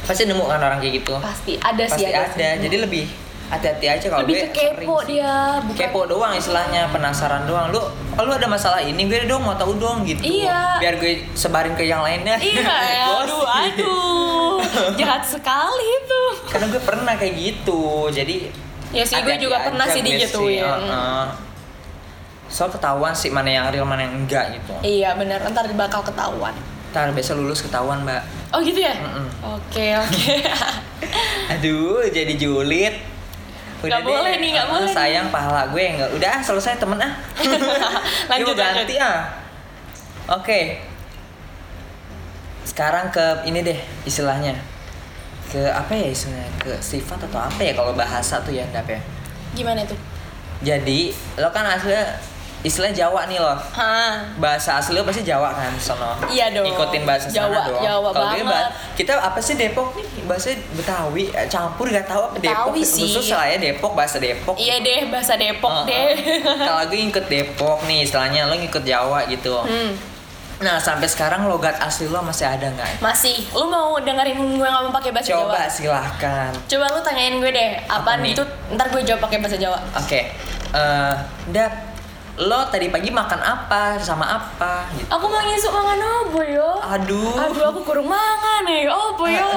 [0.00, 2.64] pasti nemu kan orang kayak gitu pasti ada pasti sih ada, sih.
[2.64, 3.04] jadi lebih
[3.48, 5.32] hati-hati aja kalau gue ke kepo sering dia
[5.64, 7.72] bukan kepo doang istilahnya penasaran doang.
[7.72, 10.20] Lu oh, lu ada masalah ini gue dong mau tahu dong gitu.
[10.20, 10.76] Iya.
[10.76, 12.36] biar gue sebarin ke yang lainnya.
[12.36, 14.52] Iya ya aduh aduh.
[15.00, 16.22] Jahat sekali itu.
[16.52, 18.52] Karena gue pernah kayak gitu jadi
[18.88, 20.64] Ya sih, gue juga pernah sih gue digituin.
[20.64, 21.26] Heeh.
[22.48, 24.72] soal ketahuan sih mana yang real mana yang enggak gitu.
[24.80, 25.40] Iya bener.
[25.44, 26.56] Ntar bakal ketahuan.
[26.92, 28.24] Ntar biasa lulus ketahuan mbak.
[28.56, 28.96] Oh gitu ya?
[29.44, 30.36] Oke oke.
[31.52, 33.17] Aduh jadi julid
[33.78, 34.94] Nggak boleh nih, nggak Ah, boleh nih.
[34.94, 37.12] sayang pahala gue enggak udah ah, selesai temen ah.
[38.30, 39.22] Lanjut, Yuk, ganti ah.
[40.28, 40.82] Oke.
[42.64, 44.52] Sekarang ke ini deh istilahnya.
[45.48, 46.50] Ke apa ya istilahnya?
[46.58, 49.00] Ke sifat atau apa ya kalau bahasa tuh ya Dap ya?
[49.54, 49.96] Gimana tuh?
[50.60, 52.18] Jadi lo kan aslinya
[52.60, 54.18] istilah Jawa nih lo Hah.
[54.34, 56.18] bahasa asli lo pasti Jawa kan sono.
[56.26, 56.66] Iya dong.
[56.66, 58.66] ikutin bahasa sana Jawa, dong Jawa Kalau gue banget.
[58.66, 60.06] bah- kita apa sih Depok nih?
[60.24, 62.74] Bahasa Betawi eh, campur gak tahu apa Depok.
[62.74, 63.06] Betawi sih.
[63.06, 64.54] khusus lah ya Depok bahasa Depok.
[64.54, 66.18] Iya deh bahasa Depok Heeh.
[66.18, 66.42] deh.
[66.58, 69.54] Kalau gue ngikut Depok nih istilahnya lo ngikut Jawa gitu.
[69.58, 69.94] Hmm.
[70.58, 72.98] nah sampai sekarang logat asli lo masih ada nggak?
[72.98, 73.46] Masih.
[73.52, 75.70] Lu mau dengerin gue ngomong pakai bahasa coba Jawa?
[75.70, 76.50] silahkan.
[76.66, 78.34] Coba lu tanyain gue deh Apa apaan nih?
[78.34, 78.42] itu?
[78.74, 79.78] Ntar gue jawab pakai bahasa Jawa.
[79.94, 80.34] Oke.
[80.68, 81.14] Eh
[81.48, 81.87] Dap
[82.38, 83.98] lo tadi pagi makan apa?
[83.98, 84.86] Sama apa?
[84.94, 85.10] Gitu.
[85.10, 86.70] Aku mau ngisuk mangan apa yo?
[86.78, 87.34] Aduh.
[87.34, 89.50] Aduh aku kurang mangan nih apa yo?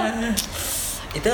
[1.12, 1.30] Itu.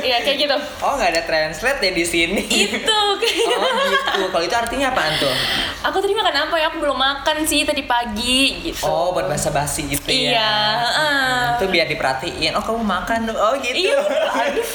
[0.00, 0.56] Iya kayak gitu.
[0.80, 2.42] Oh nggak ada translate ya di sini.
[2.48, 2.88] Itu.
[2.88, 4.28] Oh gitu.
[4.32, 5.34] Kalau itu artinya apaan tuh
[5.84, 6.66] aku tadi makan apa ya?
[6.72, 8.84] Aku belum makan sih tadi pagi gitu.
[8.86, 11.34] Oh buat basa basi gitu iya ya heeh.
[11.56, 12.52] itu biar diperhatiin.
[12.56, 13.92] Oh kamu makan oh gitu.
[13.92, 13.98] Iya,
[14.46, 14.68] aduh.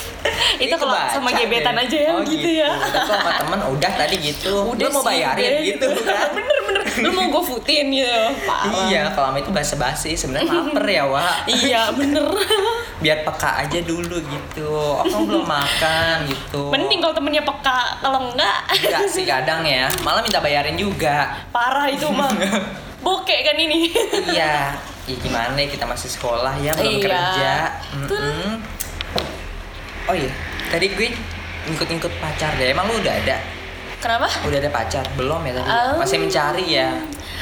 [0.61, 1.85] Itu kalau sama gebetan deh.
[1.87, 2.69] aja ya, oh, gitu ya.
[2.77, 4.53] Tapi kalau sama temen udah tadi gitu.
[4.69, 6.29] Udah lu mau bayarin deh, gitu kan?
[6.37, 6.83] Bener bener.
[7.01, 8.21] Lu mau gue gitu.
[8.45, 8.87] Parah.
[8.89, 11.35] iya kalau sama itu basa basi sebenarnya lapar ya Wak.
[11.47, 12.25] Iya bener.
[13.03, 14.69] Biar peka aja dulu gitu.
[14.69, 16.69] Oh kamu belum makan gitu.
[16.69, 17.81] Mending kalau temennya peka.
[18.03, 18.57] Kalau enggak.
[18.69, 19.89] Enggak sih kadang ya.
[20.05, 20.90] Malah minta bayarin juga
[21.51, 22.31] parah itu mah
[23.05, 23.91] bokek kan ini.
[24.31, 24.75] Iya.
[25.09, 27.03] Ya gimana kita masih sekolah ya belum Iya.
[27.03, 27.53] kerja.
[28.05, 28.21] Betul.
[28.21, 28.53] Mm-mm.
[30.09, 30.31] oh iya
[30.67, 31.09] tadi gue
[31.67, 32.69] ngikut-ngikut pacar deh.
[32.69, 33.37] Emang lu udah ada?
[34.01, 34.25] Kenapa?
[34.45, 35.05] Udah ada pacar?
[35.13, 35.69] Belum ya tadi?
[35.69, 35.93] Oh.
[36.01, 36.89] masih mencari ya?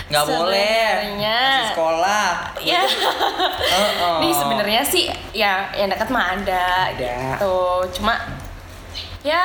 [0.09, 0.88] Nggak boleh.
[1.15, 2.29] Masih sekolah.
[2.59, 4.17] Ya oh, oh.
[4.19, 6.99] nih sebenarnya sih ya yang dekat mah ada, Ada.
[6.99, 7.55] gitu.
[7.99, 8.19] Cuma
[9.19, 9.43] ya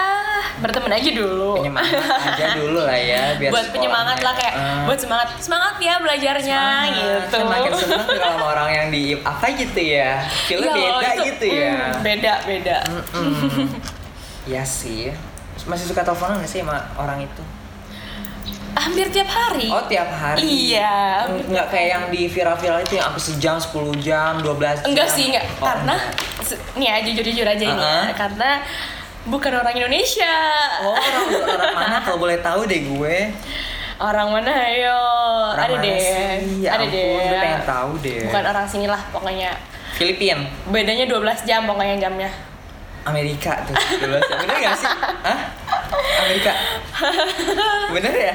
[0.56, 4.54] berteman aja dulu penyemangat aja dulu lah ya biar buat penyemangat lah kayak.
[4.54, 6.94] Eh, buat semangat semangat ya belajarnya semangat.
[7.26, 10.10] gitu makin seneng tuh kalau sama orang yang di apa gitu ya
[10.46, 13.66] feelnya Ya, beda itu, gitu ya mm, beda beda Mm-mm.
[14.50, 15.10] Iya sih
[15.64, 17.42] masih suka teleponan gak sih sama orang itu
[18.74, 20.42] hampir tiap hari Oh tiap hari?
[20.42, 21.24] Iya.
[21.46, 24.84] Nggak kayak yang di viral-viral itu yang apa sejam, 10 jam, 12 jam?
[24.84, 26.58] enggak sih enggak Oh, karena enggak.
[26.74, 28.50] nih ya jujur jujur aja ini ya karena
[29.24, 30.34] bukan orang Indonesia.
[30.80, 31.96] Oh orang, orang mana?
[32.04, 33.16] Kalau boleh tahu deh gue.
[33.94, 34.50] Orang mana?
[34.50, 35.00] Ayo.
[35.50, 35.98] Orang ada mana deh.
[35.98, 36.60] sih?
[36.60, 38.20] Ya ada ampun, deh gue pengen tahu deh.
[38.26, 39.50] Bukan orang sini lah pokoknya.
[39.94, 42.30] Filipin, bedanya 12 jam pokoknya jamnya.
[43.04, 44.88] Amerika tuh 12 jam, bener gak sih?
[44.90, 45.38] Hah?
[46.18, 46.52] Amerika?
[47.92, 48.34] Bener ya?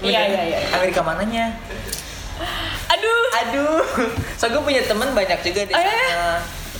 [0.00, 0.58] Iya, iya, iya.
[0.74, 1.54] Amerika mananya?
[2.88, 3.24] aduh.
[3.38, 3.82] Aduh,
[4.34, 5.88] so gue punya temen banyak juga di Oh, sana.
[5.88, 6.26] iya?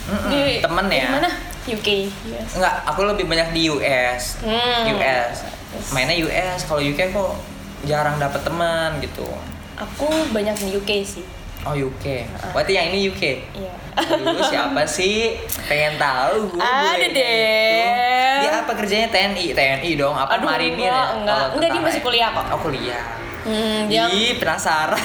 [0.09, 1.09] Mm-mm, di Temen di ya?
[1.13, 1.31] mana
[1.65, 1.89] UK
[2.27, 2.57] yes.
[2.57, 4.41] Enggak, aku lebih banyak di US.
[4.41, 4.89] Hmm.
[4.91, 5.45] US.
[5.93, 6.65] Mainnya US.
[6.65, 7.37] Kalau UK kok
[7.85, 9.29] jarang dapet teman gitu.
[9.77, 11.23] aku banyak di UK sih
[11.61, 12.25] Oh UK.
[12.51, 13.23] Berarti yang ini UK.
[13.53, 15.37] iya Dulu siapa sih?
[15.67, 16.59] Pengen tahu gue.
[16.59, 17.13] Ada gue deh.
[17.13, 18.41] gitu.
[18.41, 19.47] Dia apa kerjanya TNI?
[19.53, 20.15] TNI dong.
[20.15, 21.17] Apa Aduh, marinir enggak, ya?
[21.17, 21.45] enggak.
[21.53, 22.47] Enggak, dia masih kuliah kok.
[22.49, 23.05] Oh kuliah.
[23.43, 25.03] hmm, dia Ih, penasaran.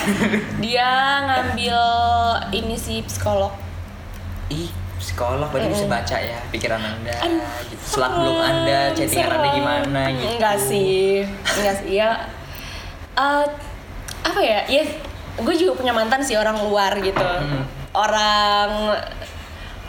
[0.57, 0.89] dia
[1.21, 1.79] ngambil
[2.57, 3.53] ini sih psikolog
[4.47, 4.69] Ih,
[5.13, 7.13] psikolog berarti bisa baca ya pikiran Anda.
[7.61, 7.77] Gitu.
[7.79, 10.25] Setelah belum Anda, chattingan Anda gimana gitu.
[10.33, 11.21] Enggak sih,
[11.53, 12.09] enggak sih ya.
[13.13, 13.45] eh,
[14.23, 14.65] apa ya?
[14.65, 14.81] Ya,
[15.35, 17.21] gue juga punya mantan sih orang luar gitu.
[17.21, 17.61] Hmm.
[17.93, 18.97] Orang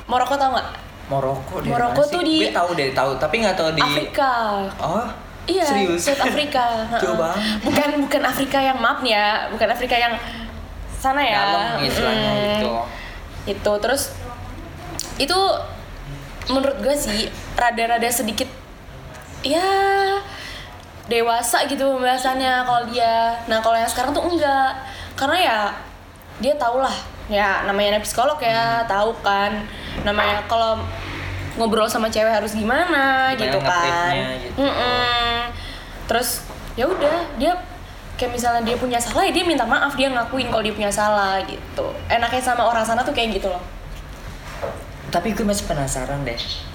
[0.05, 0.69] Maroko tau nggak?
[1.07, 1.73] Maroko deh.
[1.73, 2.13] Maroko mana sih?
[2.13, 4.33] tuh di- Gue tahu deh, tahu, tapi nggak tahu di Afrika.
[4.77, 5.09] Oh,
[5.45, 6.05] Iya, serius?
[6.05, 6.85] South Afrika.
[7.01, 7.41] Jauh banget.
[7.61, 10.13] Bukan bukan Afrika yang maaf nih ya, bukan Afrika yang
[10.95, 11.41] sana ya.
[11.49, 12.45] Dalam istilahnya Mm.
[12.61, 12.73] gitu.
[13.47, 14.13] Itu terus
[15.21, 15.39] itu
[16.51, 18.49] menurut gue sih rada-rada sedikit
[19.41, 19.65] ya
[21.09, 23.37] dewasa gitu pembahasannya kalau dia.
[23.45, 24.73] Nah, kalau yang sekarang tuh enggak.
[25.15, 25.59] Karena ya
[26.43, 26.95] dia tau lah
[27.31, 29.65] ya namanya anak psikolog ya tahu kan
[30.05, 30.83] namanya kalau
[31.57, 34.59] ngobrol sama cewek harus gimana, Gimana gitu kan gitu.
[34.59, 35.55] Mm-mm.
[36.11, 37.55] terus ya udah dia
[38.19, 41.39] kayak misalnya dia punya salah ya dia minta maaf dia ngakuin kalau dia punya salah
[41.47, 43.63] gitu enaknya sama orang sana tuh kayak gitu loh
[45.15, 46.35] Tapi gue masih penasaran deh.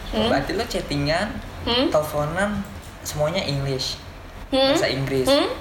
[0.09, 0.31] Hmm?
[0.31, 1.27] Berarti lo chattingan,
[1.59, 1.91] Hmm?
[1.91, 2.63] teleponan,
[3.01, 3.99] semuanya English,
[4.47, 4.71] Hmm?
[4.71, 5.27] bahasa Inggris.
[5.27, 5.51] Hmm?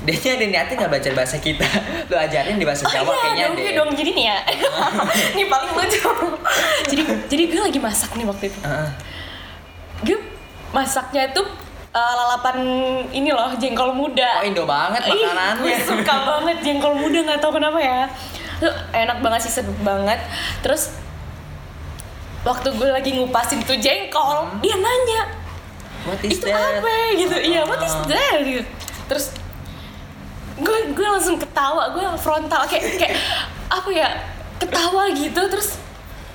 [0.00, 1.64] Dia ada niatnya nggak baca bahasa kita.
[2.10, 3.62] Lo ajarin di bahasa Oh Jawa iya kayaknya deh.
[3.62, 4.38] iya dong, jadi nih ya
[5.32, 6.10] Ini paling lucu
[6.84, 8.88] Jadi jadi gue lagi masak nih waktu itu Heeh.
[10.02, 10.18] Gue
[10.70, 11.40] masaknya itu
[11.90, 12.56] uh, lalapan
[13.08, 15.62] ini loh, jengkol muda Oh Indo banget Ih, makanannya.
[15.62, 18.04] gue suka banget jengkol muda nggak tahu kenapa ya.
[18.92, 20.18] Enak banget sih sedap banget.
[20.60, 20.90] Terus
[22.44, 24.60] waktu gue lagi ngupasin tuh jengkol, Hmm.
[24.60, 25.22] dia nanya
[26.04, 26.78] What is itu that?
[26.78, 27.36] apa gitu.
[27.42, 28.04] Iya, what is Ah.
[28.06, 28.38] that?
[28.38, 28.64] Gitu.
[29.06, 29.32] Terus
[30.54, 33.14] gue gue langsung ketawa, gue frontal kayak kayak
[33.66, 34.08] apa ya
[34.56, 35.80] ketawa gitu terus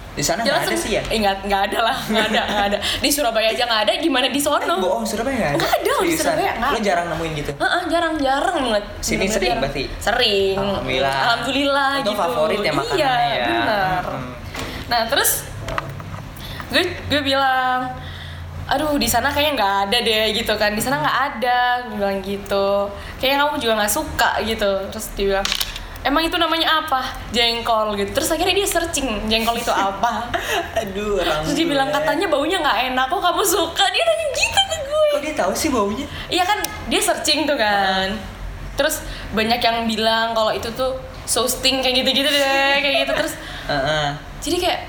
[0.10, 1.02] Di sana nggak ada sih ya?
[1.08, 2.78] Eh, nggak nggak ada lah, nggak ada, nggak ada.
[3.06, 4.76] Di Surabaya aja nggak ada, gimana di sono?
[4.76, 5.56] Bohong Surabaya nggak ada.
[5.56, 6.12] Nggak ada, di?
[6.12, 7.52] Surabaya nggak Lo jarang nemuin gitu.
[7.56, 8.84] Heeh, jarang-jarang banget.
[9.00, 9.62] Sini Bener-bener sering jarang.
[9.64, 9.84] berarti?
[10.02, 10.56] Sering.
[10.60, 11.14] Alhamdulillah.
[11.16, 12.20] Alhamdulillah Itu gitu.
[12.20, 13.46] favorit ya makanannya Iya, ya.
[13.48, 14.04] benar.
[14.04, 14.32] Hmm.
[14.90, 15.32] Nah, terus
[16.70, 17.90] gue gue bilang
[18.70, 20.72] aduh di sana kayaknya nggak ada deh gitu kan.
[20.72, 22.68] Di sana nggak ada gue bilang gitu.
[23.18, 24.72] Kayaknya kamu juga nggak suka gitu.
[24.94, 25.48] Terus dia bilang
[26.00, 27.02] emang itu namanya apa?
[27.34, 28.14] Jengkol gitu.
[28.14, 30.30] Terus akhirnya dia searching jengkol itu apa?
[30.86, 31.74] Aduh, orang terus dia gue.
[31.74, 33.86] bilang katanya baunya nggak enak kok kamu suka?
[33.90, 35.08] Dia nanya gitu ke gue.
[35.10, 36.06] Kok dia tahu sih baunya?
[36.30, 38.14] Iya kan dia searching tuh kan.
[38.78, 39.02] Terus
[39.34, 40.94] banyak yang bilang kalau itu tuh
[41.26, 43.14] sousting kayak gitu-gitu deh, kayak gitu.
[43.18, 43.34] Terus
[43.66, 44.06] Heeh.
[44.40, 44.80] jadi kayak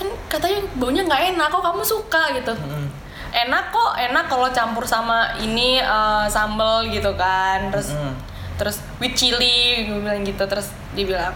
[0.00, 2.56] kan katanya baunya nggak enak kok kamu suka gitu.
[2.56, 2.88] Mm.
[3.30, 7.68] Enak kok, enak kalau campur sama ini eh, sambal gitu kan.
[7.68, 8.16] Terus Mm-mm.
[8.56, 11.32] terus with chili gue bilang gitu terus dia bilang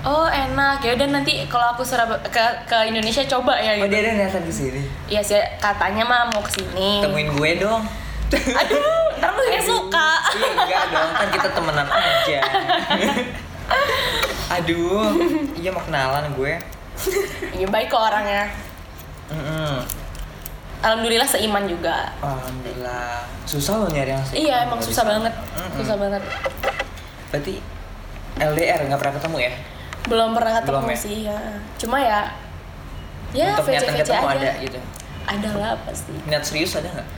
[0.00, 3.92] Oh enak ya udah nanti kalau aku Surab ke ke Indonesia coba ya Oh gitu.
[3.92, 4.82] dia ada niatan ke sini.
[5.12, 7.04] Iya sih katanya mah mau ke sini.
[7.04, 7.84] Temuin gue dong.
[8.32, 10.08] Aduh, ntar lu gak suka.
[10.32, 12.38] Iya enggak dong, kan kita temenan aja.
[14.56, 15.04] Aduh,
[15.54, 16.54] iya mau kenalan gue.
[17.56, 18.48] Iya baik kok orangnya.
[19.28, 19.74] Mm-mm.
[20.80, 22.08] Alhamdulillah seiman juga.
[22.18, 23.28] Alhamdulillah.
[23.44, 25.10] Susah loh nyari yang seiman Iya emang susah sana.
[25.14, 25.76] banget, Mm-mm.
[25.76, 26.22] susah banget.
[27.28, 27.54] Berarti
[28.38, 29.52] LDR nggak pernah ketemu ya?
[30.02, 30.96] Belum pernah ketemu Belum ya?
[30.96, 31.38] sih ya.
[31.76, 32.20] Cuma ya,
[33.30, 34.40] ya Untuk niatan VC-VC ketemu aja.
[34.40, 34.78] ada gitu.
[35.22, 36.12] Ada lah pasti.
[36.26, 37.08] Niat serius ada nggak?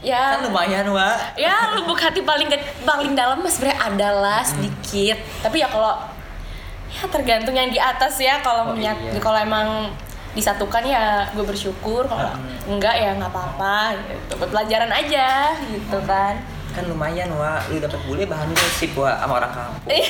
[0.00, 1.34] Ya, Kan lumayan, Wak.
[1.34, 2.54] ya lubuk hati paling ke,
[2.86, 5.18] paling dalam mas sebenarnya ada lah sedikit.
[5.42, 5.98] Tapi ya kalau
[6.96, 8.40] ya tergantung yang di atas ya.
[8.40, 9.20] Kalau Oh, menyat, iya.
[9.20, 9.92] kalau emang
[10.32, 12.04] disatukan ya gue bersyukur.
[12.04, 12.76] Kalau Hmm.
[12.76, 13.96] enggak ya nggak apa-apa.
[14.00, 14.32] Gitu.
[14.36, 15.28] Buat pelajaran aja
[15.66, 16.34] gitu kan.
[16.76, 17.72] Kan lumayan, Wak.
[17.72, 19.88] Lu dapat bule bahan gosip, Wak, sama orang kampung.
[19.88, 20.04] eh,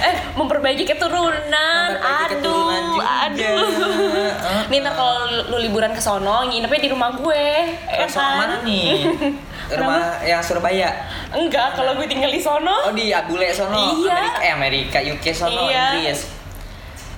[0.00, 1.88] eh memperbaiki keturunan.
[1.92, 3.04] Memperbaiki aduh, keturunan juga.
[3.22, 3.56] aduh.
[4.08, 4.60] Heeh.
[4.66, 7.44] Nih ntar kalau lu, lu liburan ke sono, nginepnya di rumah gue,
[7.84, 8.34] ya kan?
[8.34, 9.04] mana nih?
[9.64, 10.92] Rumah yang Surabaya.
[11.30, 14.12] Enggak, kalau gue tinggal di sono, Oh di Abule sono, Iya.
[14.12, 16.00] Amerika, eh Amerika, UK sono, Iya.
[16.00, 16.20] Inggris.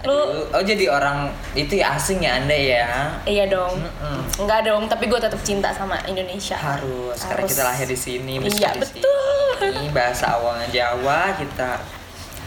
[0.07, 3.11] Lu- oh jadi orang itu ya asing ya anda ya?
[3.25, 3.75] iya dong.
[3.77, 4.19] Mm-mm.
[4.39, 6.55] Enggak dong, tapi gue tetap cinta sama Indonesia.
[6.55, 7.51] Harus, karena Harus.
[7.51, 9.51] kita lahir di sini, Iya, di betul.
[9.61, 9.91] sini.
[9.91, 11.83] Bahasa awalnya Jawa, kita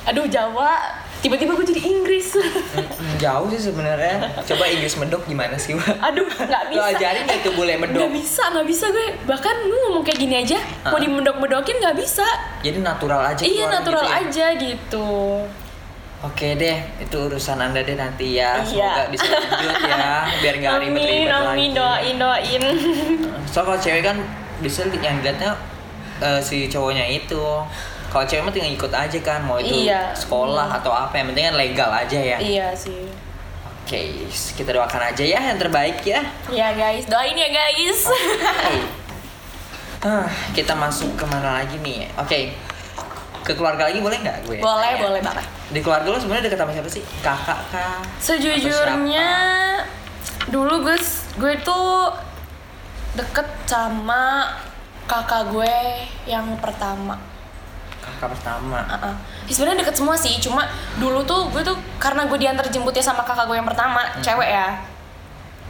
[0.01, 0.79] Aduh, Jawa,
[1.19, 2.33] tiba-tiba gue jadi Inggris.
[3.19, 4.31] Jauh sih sebenarnya.
[4.41, 5.85] Coba Inggris medok gimana sih, Wak?
[6.01, 6.95] Aduh, nggak Lo bisa.
[6.95, 7.99] ajarin gak tuh boleh medok?
[7.99, 9.07] Nggak bisa, nggak bisa gue.
[9.27, 10.99] Bahkan lu ngomong kayak gini aja, mau Ah.
[10.99, 12.25] dimedok-medokin nggak bisa.
[12.59, 14.17] Jadi natural aja Iya, natural gitu ya?
[14.23, 15.07] aja gitu.
[16.19, 18.59] Oke deh, itu urusan anda deh nanti ya.
[18.59, 19.07] Semoga Iya.
[19.07, 21.47] bisa lanjut ya, biar nggak ribet-ribet lagi.
[21.47, 22.63] amin, doain, doain.
[23.47, 24.19] So kalau cewek kan
[24.59, 25.55] bisa yang dilihatnya
[26.19, 27.39] eh, si cowoknya itu.
[28.05, 30.11] Kalau cewek mah tinggal ikut aja kan, mau itu Iya.
[30.11, 32.37] sekolah atau apa yang penting kan legal aja ya.
[32.37, 33.07] iya sih.
[33.79, 36.19] Oke, kita doakan aja ya yang terbaik ya.
[36.47, 38.05] Ya guys, doain ya guys.
[38.05, 38.75] Oke.
[39.99, 42.07] Ah, kita masuk ke mana lagi nih?
[42.15, 42.53] Oke,
[43.43, 44.57] ke keluarga lagi boleh nggak gue?
[44.59, 45.03] boleh, Tanya.
[45.03, 45.45] boleh banget.
[45.69, 47.03] Di keluarga lo sebenarnya deket sama siapa sih?
[47.21, 48.01] Kakak kah?
[48.19, 49.29] Sejujurnya
[50.49, 50.97] dulu gue
[51.37, 52.09] gue tuh
[53.13, 54.49] deket sama
[55.09, 55.75] kakak gue
[56.29, 57.17] yang pertama.
[57.99, 58.85] Kakak pertama.
[58.85, 59.15] Uh-uh.
[59.45, 60.69] Ya, sebenarnya deket semua sih, cuma
[61.01, 64.77] dulu tuh gue tuh karena gue diantar jemputnya sama kakak gue yang pertama, cewek ya.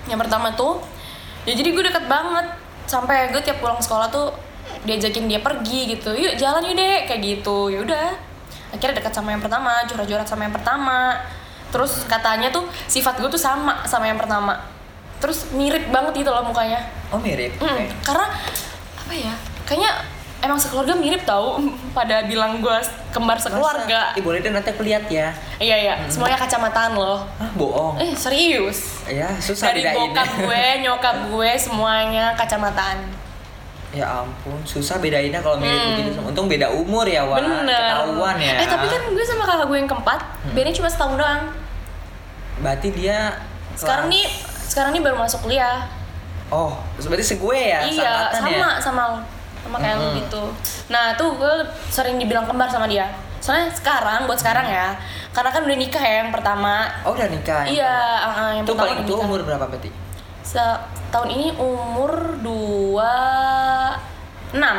[0.08, 0.84] Yang pertama tuh,
[1.48, 2.46] ya jadi gue deket banget.
[2.90, 4.34] Sampai gue tiap pulang sekolah tuh
[4.88, 6.12] diajakin dia pergi gitu.
[6.16, 7.72] Yuk jalan yuk deh, kayak gitu.
[7.72, 8.08] Ya udah.
[8.70, 11.18] Akhirnya deket sama yang pertama, curhat-curhat sama yang pertama.
[11.70, 14.58] Terus katanya tuh sifat gue tuh sama sama yang pertama.
[15.20, 16.86] Terus mirip banget gitu loh mukanya.
[17.12, 17.58] Oh mirip.
[17.60, 17.86] Hmm, Oke.
[18.06, 18.26] karena
[18.98, 19.34] apa ya?
[19.68, 19.92] Kayaknya
[20.40, 21.60] emang sekeluarga mirip tau
[21.98, 22.78] pada bilang gue
[23.12, 24.16] kembar sekeluarga.
[24.16, 24.24] Masa?
[24.24, 25.36] Boleh deh nanti aku lihat ya.
[25.60, 27.28] Iya iya, semuanya kacamataan loh.
[27.38, 28.00] Ah, bohong.
[28.00, 29.04] Eh serius.
[29.06, 33.29] Ya, susah Dari bokap gue, nyokap gue semuanya kacamataan.
[33.90, 36.22] Ya ampun, susah bedainnya kalau mirip begitu.
[36.22, 37.42] Untung beda umur ya, Wak.
[37.42, 37.66] Hmm.
[37.66, 37.74] Bener.
[38.06, 38.56] Ketahuan ya.
[38.62, 40.20] Eh tapi kan gue sama kakak gue yang keempat,
[40.54, 41.42] bedanya cuma setahun doang.
[42.62, 43.34] Berarti dia
[43.74, 44.26] Sekarang kelas- nih,
[44.70, 45.90] sekarang nih baru masuk kuliah.
[46.50, 47.82] Oh, berarti segue ya?
[47.82, 48.70] iya, sama ya?
[48.78, 49.04] sama
[49.60, 50.20] sama kayak lu Mm-mm.
[50.22, 50.44] gitu.
[50.90, 51.54] Nah tuh gue
[51.90, 53.06] sering dibilang kembar sama dia.
[53.40, 54.92] Soalnya sekarang, buat sekarang ya,
[55.32, 56.86] karena kan udah nikah ya yang pertama.
[57.08, 57.64] Oh, udah nikah.
[57.66, 59.90] yang Iya, uh, uh, yang Itu pertama paling udah tua umur berapa berarti?
[61.10, 63.14] Tahun ini umur dua
[64.52, 64.78] enam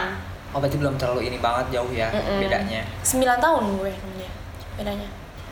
[0.51, 2.43] Oh, berarti belum terlalu ini banget jauh ya Mm-mm.
[2.43, 2.83] bedanya.
[3.01, 4.31] sembilan tahun gue dia
[4.75, 5.07] bedanya.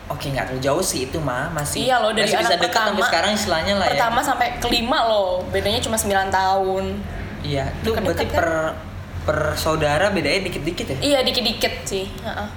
[0.08, 1.86] Oke, nggak terlalu jauh sih itu mah masih.
[1.86, 3.92] Iya loh, dari masih bisa dekat sampai pertama- sekarang istilahnya lah ya.
[3.94, 6.84] Pertama sampai kelima loh, bedanya cuma 9 tahun.
[7.44, 8.34] Iya, itu berarti kan?
[8.34, 8.48] per
[9.22, 10.96] per saudara bedanya dikit-dikit ya.
[10.98, 12.10] Iya dikit-dikit sih.
[12.18, 12.48] Heeh.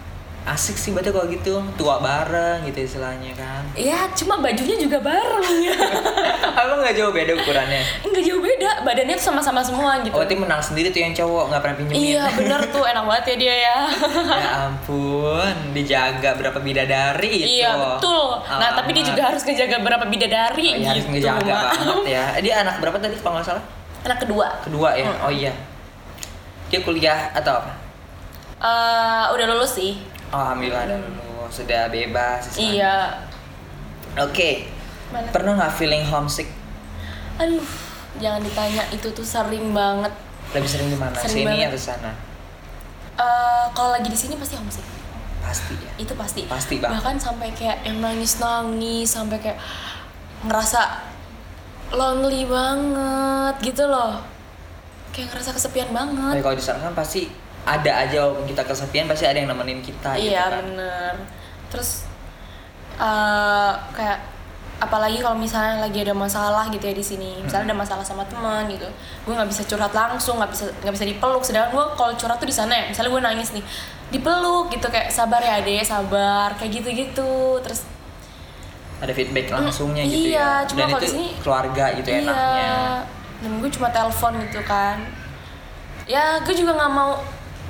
[0.42, 3.62] Asik sih berarti kalau gitu, tua bareng gitu istilahnya kan.
[3.72, 5.78] Iya, cuma bajunya juga bareng ya.
[6.58, 7.82] Emang nggak jauh beda ukurannya?
[8.02, 10.10] Enggak jauh beda, badannya tuh sama-sama semua gitu.
[10.12, 12.02] Oh, berarti menang sendiri tuh yang cowok nggak pernah pinjemin.
[12.02, 13.78] Iya bener tuh, enak banget ya dia ya.
[14.42, 17.62] ya ampun, dijaga berapa bidadari itu.
[17.62, 18.42] iya betul.
[18.42, 21.14] Nah tapi dia juga harus ngejaga berapa bidadari Oh, iya, harus gitu.
[21.22, 21.70] ngejaga Mak.
[21.78, 22.24] banget ya.
[22.44, 23.64] Dia anak berapa tadi kalau nggak salah?
[24.02, 24.48] Anak kedua.
[24.66, 25.06] Kedua ya.
[25.06, 25.22] Mm.
[25.22, 25.54] Oh iya.
[26.74, 27.72] Dia kuliah atau apa?
[28.62, 29.98] Eh, udah lulus sih.
[30.32, 32.48] Alhamdulillah ada lulus, sudah bebas.
[32.48, 32.72] istilahnya.
[32.72, 32.96] Iya.
[34.24, 34.72] Oke.
[35.12, 35.28] Mana?
[35.36, 36.48] Pernah nggak feeling homesick?
[37.36, 37.64] Aduh,
[38.20, 40.12] jangan ditanya itu tuh sering banget.
[40.56, 41.16] Lebih sering di mana?
[41.20, 41.68] Sini banget.
[41.76, 42.12] atau sana?
[43.20, 44.88] Eh, kalau lagi di sini pasti homesick.
[45.44, 45.92] Pasti ya.
[46.00, 46.48] Itu pasti.
[46.48, 46.96] Pasti bang.
[46.96, 49.60] Bahkan sampai kayak yang nangis-nangis, sampai kayak
[50.48, 51.12] ngerasa
[51.92, 54.24] lonely banget gitu loh.
[55.12, 56.40] Kayak ngerasa kesepian banget.
[56.40, 57.28] Tapi kalau di sana kan pasti
[57.64, 60.66] ada aja walaupun kita kesepian pasti ada yang nemenin kita gitu iya kan.
[60.66, 61.14] bener.
[61.70, 62.10] Terus
[62.98, 64.20] eh, kayak
[64.82, 67.38] apalagi kalau misalnya lagi ada masalah gitu ya di sini.
[67.40, 68.90] Misalnya ada masalah sama teman gitu.
[69.24, 71.42] Gue nggak bisa curhat langsung nggak bisa nggak bisa dipeluk.
[71.42, 72.84] Sedangkan gue kalau curhat tuh di sana ya.
[72.90, 73.62] Misalnya gue nangis nih
[74.12, 76.58] dipeluk gitu kayak sabar ya adek sabar.
[76.58, 77.86] Kayak gitu gitu terus
[78.98, 80.50] Ada feedback langsungnya Mm, gitu iya, ya.
[80.66, 82.22] cuma Dan kalau itu di sini keluarga gitu iya.
[82.22, 82.74] enaknya.
[83.38, 84.98] dan gue cuma telepon gitu kan.
[86.06, 87.18] Ya gue juga nggak mau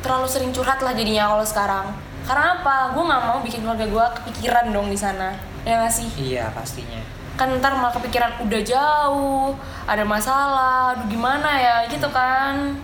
[0.02, 1.86] terlalu sering curhat lah jadinya kalau sekarang
[2.22, 6.10] karena apa gue nggak mau bikin keluarga gue kepikiran dong di sana ya nggak sih
[6.16, 7.02] Iya pastinya.
[7.32, 9.50] kan ntar malah kepikiran udah jauh
[9.84, 12.78] ada masalah aduh gimana ya gitu kan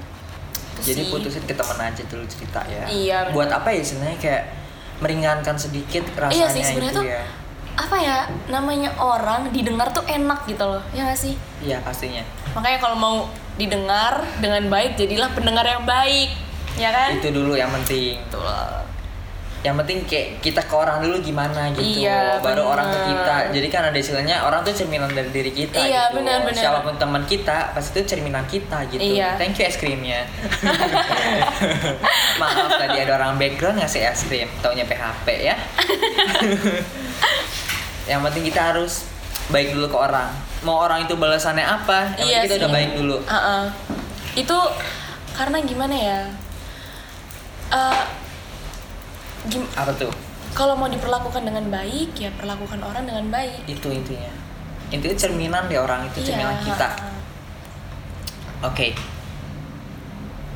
[0.73, 1.09] Itu Jadi sih.
[1.09, 2.85] putusin ke teman aja dulu cerita ya.
[2.85, 3.33] Iya, bener.
[3.33, 4.43] Buat apa ya sebenarnya kayak
[4.97, 7.21] meringankan sedikit rasanya iya sih sebenarnya itu tuh ya.
[7.75, 12.21] apa ya namanya orang didengar tuh enak gitu loh ya nggak sih Iya pastinya.
[12.53, 13.15] makanya kalau mau
[13.53, 16.33] didengar dengan baik jadilah pendengar yang baik
[16.77, 18.21] ya kan Itu dulu yang penting.
[18.23, 18.85] Betul.
[19.65, 22.05] Yang penting kayak kita ke orang dulu gimana gitu.
[22.05, 22.73] Iya, Baru bener.
[22.77, 23.35] orang ke kita.
[23.51, 26.21] Jadi kan ada istilahnya orang tuh cerminan dari diri kita Iya, gitu.
[26.21, 26.61] benar, benar.
[26.61, 29.01] Siapa pun teman kita pasti itu cerminan kita gitu.
[29.01, 29.35] Iya.
[29.35, 30.23] Thank you es krimnya.
[32.39, 35.55] Maaf tadi ada orang background ngasih es krim, taunya PHP ya.
[38.11, 39.03] yang penting kita harus
[39.49, 40.29] baik dulu ke orang.
[40.63, 42.13] Mau orang itu balasannya apa?
[42.15, 42.75] Yang penting kita udah sih.
[42.77, 43.17] baik dulu.
[43.25, 43.63] Uh-uh.
[44.37, 44.57] Itu
[45.33, 46.21] karena gimana ya?
[47.67, 48.03] Eh,
[49.47, 50.11] gim- Apa tuh?
[50.53, 53.67] kalau mau diperlakukan dengan baik ya perlakukan orang dengan baik.
[53.67, 54.31] Itu intinya.
[54.89, 56.89] Intinya cerminan deh orang itu cerminan kita.
[58.63, 58.95] Oke.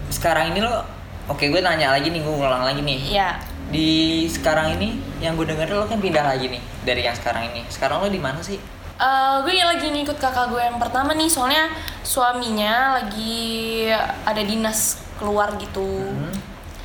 [0.10, 0.82] Sekarang ini lo,
[1.28, 3.00] oke gue nanya lagi nih, gue ngulang lagi nih.
[3.14, 3.30] Iya.
[3.70, 3.90] Di
[4.26, 7.62] sekarang ini, yang gue denger lo kan pindah lagi nih dari yang sekarang ini.
[7.70, 8.58] Sekarang lo di mana sih?
[8.98, 11.70] Eh, gue lagi ngikut kakak gue yang pertama nih soalnya
[12.02, 13.86] suaminya lagi
[14.26, 16.10] ada dinas keluar gitu.
[16.10, 16.34] Hmm.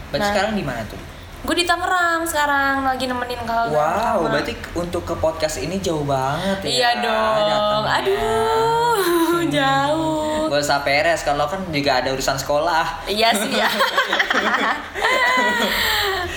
[0.09, 0.33] Berarti Nah.
[0.33, 1.01] sekarang di mana tuh?
[1.47, 6.59] Gue di Tangerang sekarang lagi nemenin yang Wow, berarti untuk ke podcast ini jauh banget
[6.65, 6.67] ya.
[6.67, 7.45] Iya dong.
[7.45, 7.93] datangnya.
[8.03, 10.49] Aduh, jauh.
[10.49, 13.05] Gak usah peres, kalau kan juga ada urusan sekolah.
[13.07, 13.67] Iya sih ya.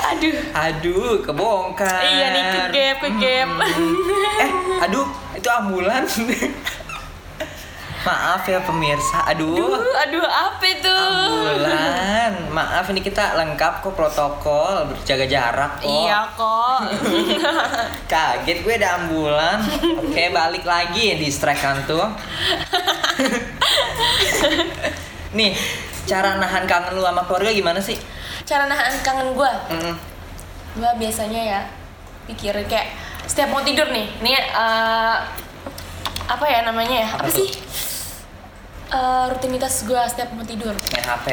[0.10, 0.36] Aduh.
[0.52, 2.02] Aduh, kebongkar.
[2.04, 3.50] Iya nih ke gap, ke gap.
[4.40, 4.52] eh,
[4.84, 6.04] aduh, itu ambulan.
[8.00, 9.76] Maaf ya pemirsa, aduh.
[9.76, 10.88] Aduh, aduh apa itu?
[10.88, 15.92] Ambulan, maaf ini kita lengkap kok protokol berjaga jarak kok.
[15.92, 16.96] Iya kok.
[18.12, 19.60] Kaget gue ada ambulan.
[20.00, 22.08] Oke balik lagi distract kan tuh.
[25.38, 25.54] Nih
[26.08, 28.00] cara nahan kangen lu sama keluarga gimana sih?
[28.48, 29.96] Cara nahan kangen gue, Mm-mm.
[30.80, 31.62] gue biasanya ya
[32.26, 32.96] pikir kayak
[33.30, 35.16] setiap mau tidur nih, nih eh,
[36.26, 37.08] apa ya namanya ya?
[37.14, 37.46] Apa sih?
[38.90, 40.74] Eh, rutinitas gue setiap mau tidur.
[40.74, 41.28] Main HP.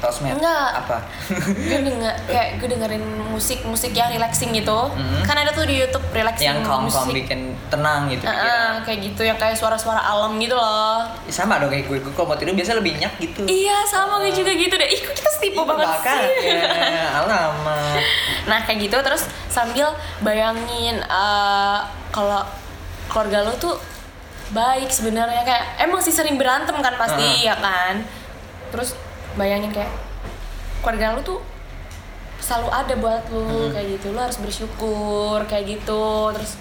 [0.00, 0.80] Tosmed Enggak.
[0.80, 0.96] apa
[1.68, 5.28] gue denger kayak gue dengerin musik musik yang relaxing gitu Mhm.
[5.28, 8.80] kan ada tuh di YouTube relaxing yang calm calm musik bikin tenang gitu pikiran.
[8.80, 12.38] kayak gitu yang kayak suara-suara alam gitu loh sama dong kayak gue gue kalau mau
[12.40, 15.60] tidur biasa lebih nyak gitu iya sama gue juga gitu deh ih kok kita setipu
[15.68, 18.00] banget sih ya alamat
[18.46, 19.92] nah kayak gitu terus sambil
[20.24, 22.40] bayangin eh, kalau
[23.06, 23.76] keluarga lo tuh
[24.50, 25.42] baik sebenarnya.
[25.42, 28.02] Kayak emang sih sering berantem kan pasti ya kan?
[28.70, 28.94] Terus
[29.34, 29.90] bayangin kayak
[30.82, 31.40] keluarga lo tuh
[32.40, 34.14] selalu ada buat lo kayak gitu.
[34.14, 36.34] Lo harus bersyukur kayak gitu.
[36.34, 36.58] Terus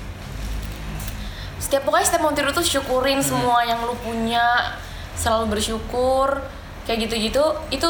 [1.60, 4.78] setiap pokoknya setiap mau tidur tuh syukurin semua yang lu punya.
[5.20, 6.40] Selalu bersyukur
[6.88, 7.44] kayak gitu-gitu.
[7.74, 7.90] Itu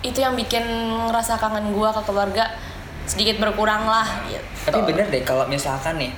[0.00, 0.64] itu yang bikin
[1.12, 2.48] rasa kangen gua ke keluarga
[3.04, 4.40] sedikit berkurang lah gitu.
[4.64, 6.12] tapi bener deh kalau misalkan nih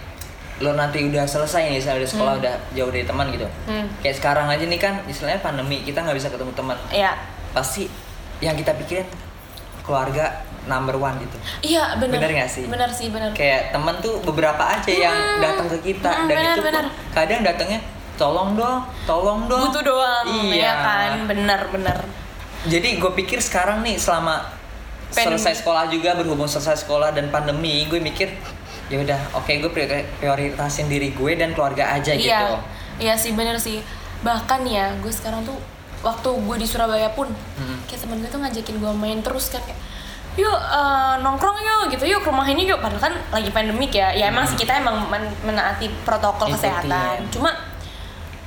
[0.63, 3.87] lo nanti udah selesai nih misalnya udah sekolah udah jauh dari teman gitu Hmm.
[3.99, 7.13] kayak sekarang aja nih kan istilahnya pandemi kita nggak bisa ketemu teman Iya.
[7.51, 7.91] pasti
[8.39, 9.07] yang kita pikirin
[9.81, 10.31] keluarga
[10.63, 12.17] number one gitu Iya benar.
[12.17, 12.65] Bener nggak sih?
[12.65, 13.31] Benar sih benar.
[13.33, 16.85] kayak temen tuh beberapa aja yang datang ke kita Hmm, dan benar, itu benar.
[16.87, 17.81] pun kadang datangnya
[18.15, 21.99] tolong dong tolong dong Butuh doang iya ya kan benar benar.
[22.63, 24.47] jadi gue pikir sekarang nih selama
[25.11, 25.35] Pandemi.
[25.35, 28.31] selesai sekolah juga berhubung selesai sekolah dan pandemi gue mikir
[28.93, 32.61] ya udah oke gue priori- prioritasin diri gue dan keluarga aja gitu Iya.
[32.95, 33.81] Iya sih benar sih.
[34.21, 35.57] Bahkan ya gue sekarang tuh
[36.01, 37.25] waktu gue di Surabaya pun
[37.57, 37.81] Hmm.
[37.85, 39.81] kayak temen gue tuh ngajakin gue main terus kan kayak
[40.35, 44.11] yuk eh, nongkrong yuk gitu yuk ke rumah ini yuk padahal kan lagi pandemik ya
[44.11, 46.49] ya emang sih kita emang men- menaati protokol.
[46.49, 46.89] Ikuti, kesehatan
[47.19, 47.29] ya.
[47.31, 47.51] cuma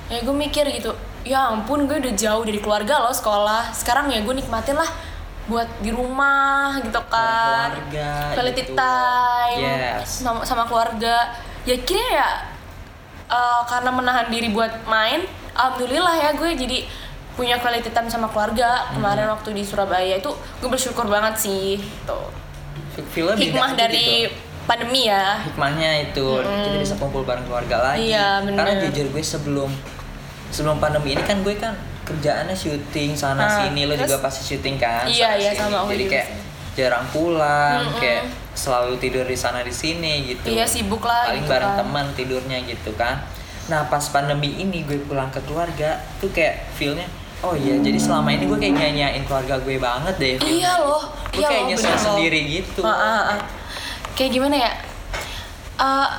[0.07, 0.93] ya gue mikir gitu
[1.23, 4.89] ya ampun gue udah jauh dari keluarga loh sekolah sekarang ya gue nikmatin lah
[5.45, 8.73] buat di rumah gitu kan keluarga, quality gitu.
[8.73, 10.19] time Yes.
[10.19, 11.31] sama, sama keluarga
[11.63, 12.29] ya kira ya
[13.27, 15.21] eh, karena menahan diri buat main
[15.51, 16.77] alhamdulillah ya gue jadi
[17.33, 18.97] punya quality time sama keluarga Hmm.
[18.97, 22.31] kemarin waktu di Surabaya itu gue bersyukur banget sih tuh
[23.05, 24.39] Feel-nya beda hikmah dari gitu.
[24.65, 29.69] pandemi ya hikmahnya itu kita bisa kumpul bareng keluarga lagi Iya, karena jujur gue sebelum
[30.47, 31.75] sebelum pandemi ini kan gue kan
[32.05, 34.05] kerjaannya syuting sana Ah, sini lo terus?
[34.05, 35.59] juga pasti syuting kan Iya, sana iya, sini.
[35.59, 36.39] sama aku jadi juga kayak sih.
[36.75, 37.97] jarang pulang Mm-mm.
[37.97, 41.79] kayak selalu tidur di sana di sini gitu Iya, sibuk lah paling gitu bareng kan.
[41.81, 43.15] teman tidurnya gitu kan
[43.65, 47.09] nah pas pandemi ini gue pulang ke keluarga tuh kayak feelnya
[47.41, 51.35] oh iya jadi selama ini gue kayak nyanyain keluarga gue banget deh iya loh gue
[51.35, 53.39] iya kayak loh nyesel sendiri gitu Ah, ah, ah.
[54.13, 54.71] kayak gimana ya
[55.75, 56.09] Eh,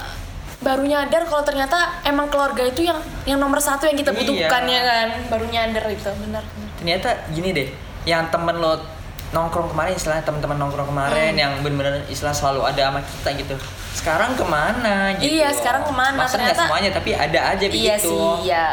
[0.66, 4.18] baru nyadar kalau ternyata emang keluarga itu yang yang nomor satu yang kita Iya.
[4.18, 6.42] butuhkan ya kan baru nyadar itu benar
[6.76, 7.68] ternyata gini deh
[8.02, 8.82] yang temen lo
[9.28, 11.38] nongkrong kemarin istilahnya teman-teman nongkrong kemarin Hmm.
[11.38, 13.54] yang bener-bener istilah selalu ada sama kita gitu
[13.94, 16.14] sekarang ke mana gitu Iya, sekarang ke mana?
[16.20, 18.66] Maksudnya Ternyata- semuanya tapi ada aja begitu Iya sih, iya.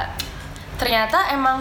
[0.76, 1.58] Ternyata emang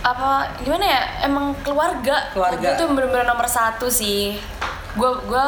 [0.00, 1.02] apa gimana ya?
[1.22, 2.28] Emang keluarga.
[2.30, 2.74] Keluarga.
[2.74, 4.36] Itu bener-bener nomor satu sih.
[4.94, 5.46] Gue gue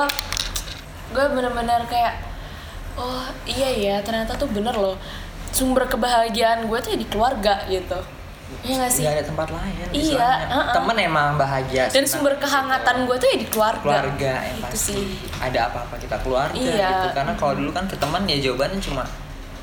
[1.11, 2.30] gue bener-bener kayak
[2.95, 4.97] oh iya ya ternyata tuh bener loh
[5.51, 7.99] sumber kebahagiaan gue tuh ya di keluarga gitu.
[8.61, 9.03] Iya gak sih?
[9.03, 10.47] nggak ada tempat lain Iya, istilahnya.
[10.51, 10.75] uh-uh.
[10.75, 12.43] temen emang bahagia Dan sumber gitu.
[12.45, 13.79] kehangatan gue tuh ya di keluarga.
[13.81, 15.03] keluarga yang Itu pasti sih.
[15.39, 16.91] ada apa-apa kita keluarga Iya.
[16.91, 19.07] gitu karena kalau dulu kan ke teman ya jawabannya cuma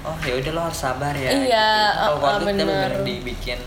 [0.01, 1.99] oh ya udah lo harus sabar ya Iya, gitu.
[1.99, 2.67] kalau keluarga kita bener.
[2.89, 3.59] bener dibikin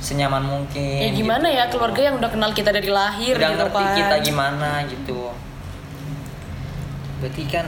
[0.00, 1.56] senyaman mungkin Ya gimana gitu.
[1.56, 3.94] ya keluarga yang udah kenal kita dari lahir udah gitu ngerti kan.
[3.96, 5.20] kita gimana gitu
[7.18, 7.66] berarti kan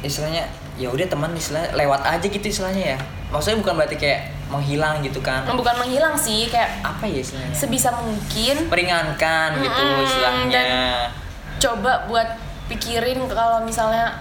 [0.00, 0.44] istilahnya
[0.76, 2.98] ya udah teman istilahnya lewat aja gitu istilahnya ya.
[3.30, 4.20] Maksudnya bukan berarti kayak
[4.50, 5.46] menghilang gitu kan.
[5.46, 7.54] Bukan menghilang sih kayak apa ya istilahnya?
[7.54, 8.66] sebisa mungkin.
[8.66, 10.50] Meringankan gitu Mm-mm, istilahnya.
[10.50, 11.08] dan-
[11.60, 12.28] coba buat
[12.66, 14.16] pikirin kalau misalnya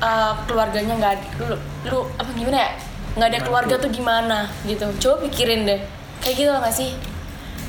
[0.00, 1.54] uh, keluarganya nggak lu,
[1.86, 2.70] lu apa gimana ya?
[3.14, 3.86] Nggak ada keluarga tuh?
[3.86, 4.86] tuh gimana gitu.
[4.98, 5.78] Coba pikirin deh.
[6.18, 6.90] Kayak gitu nggak sih?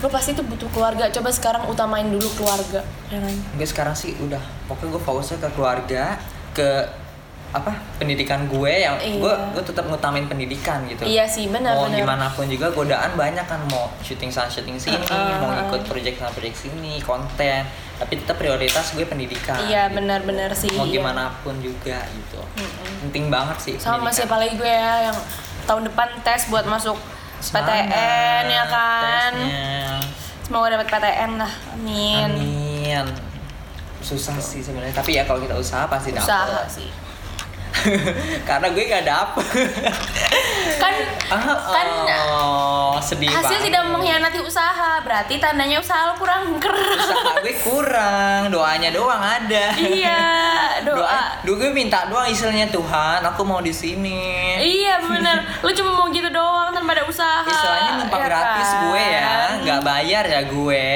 [0.01, 1.11] Lu pasti tuh butuh keluarga.
[1.11, 2.81] Coba sekarang utamain dulu keluarga
[3.11, 3.35] ya kan?
[3.53, 4.41] Gue sekarang sih udah.
[4.65, 6.03] Pokoknya gue fokusnya ke keluarga
[6.55, 6.69] ke
[7.55, 9.15] apa pendidikan gue yang Iya.
[9.23, 13.15] gue gue tetap ngutamain pendidikan gitu iya sih benar mau benar gimana pun juga godaan
[13.15, 15.39] banyak kan mau syuting sana syuting sini Uh-uh.
[15.39, 17.63] mau ikut project sana project sini konten
[17.95, 20.03] tapi tetap prioritas gue pendidikan iya gitu.
[20.03, 20.99] benar-benar sih mau iya.
[20.99, 22.43] gimana pun juga gitu
[23.07, 24.27] penting banget sih sama sih pendidikan.
[24.27, 25.17] apalagi gue ya yang
[25.63, 26.99] tahun depan tes buat masuk
[27.39, 29.99] Semangat, PTN ya kan tesnya.
[30.43, 33.05] semoga dapat PTN lah amin, amin
[34.03, 37.04] susah sih sebenarnya tapi ya kalau kita usaha pasti dapat usaha sih
[38.49, 39.45] karena gue gak dapet.
[40.81, 40.93] Kan
[41.31, 41.87] ah, kan
[42.31, 43.65] oh, sedih hasil banget.
[43.71, 49.73] tidak mengkhianati usaha berarti tandanya usaha lo kurang keras usaha gue kurang doanya doang ada.
[49.77, 50.23] Iya
[50.87, 51.23] doa doa.
[51.45, 54.57] Doa gue minta doang istilahnya Tuhan aku mau di sini.
[54.59, 55.37] Iya bener.
[55.61, 58.81] Lu cuma mau gitu doang tanpa ada usaha istilahnya numpang ya gratis kan?
[58.85, 60.87] gue ya nggak bayar ya gue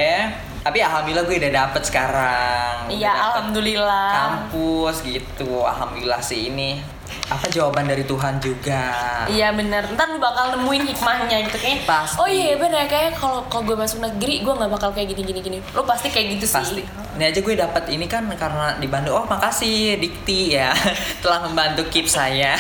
[0.60, 2.92] Tapi alhamdulillah gue udah dapet sekarang.
[2.92, 4.10] Iya, alhamdulillah.
[4.12, 5.64] Kampus gitu.
[5.64, 7.00] Alhamdulillah sih ini
[7.30, 8.90] apa jawaban dari Tuhan juga.
[9.30, 12.18] Iya bener, ntar lu bakal nemuin hikmahnya gitu kayak Pasti.
[12.18, 15.40] Oh iya bener kayak kalau kalau gue masuk negeri gue nggak bakal kayak gini gini
[15.46, 15.58] gini.
[15.78, 16.82] Lu pasti kayak gitu Pasti.
[16.82, 16.86] sih.
[16.90, 19.22] Ini aja gue dapat ini kan karena di Bandung.
[19.22, 20.74] Oh makasih Dikti ya
[21.24, 22.58] telah membantu keep saya.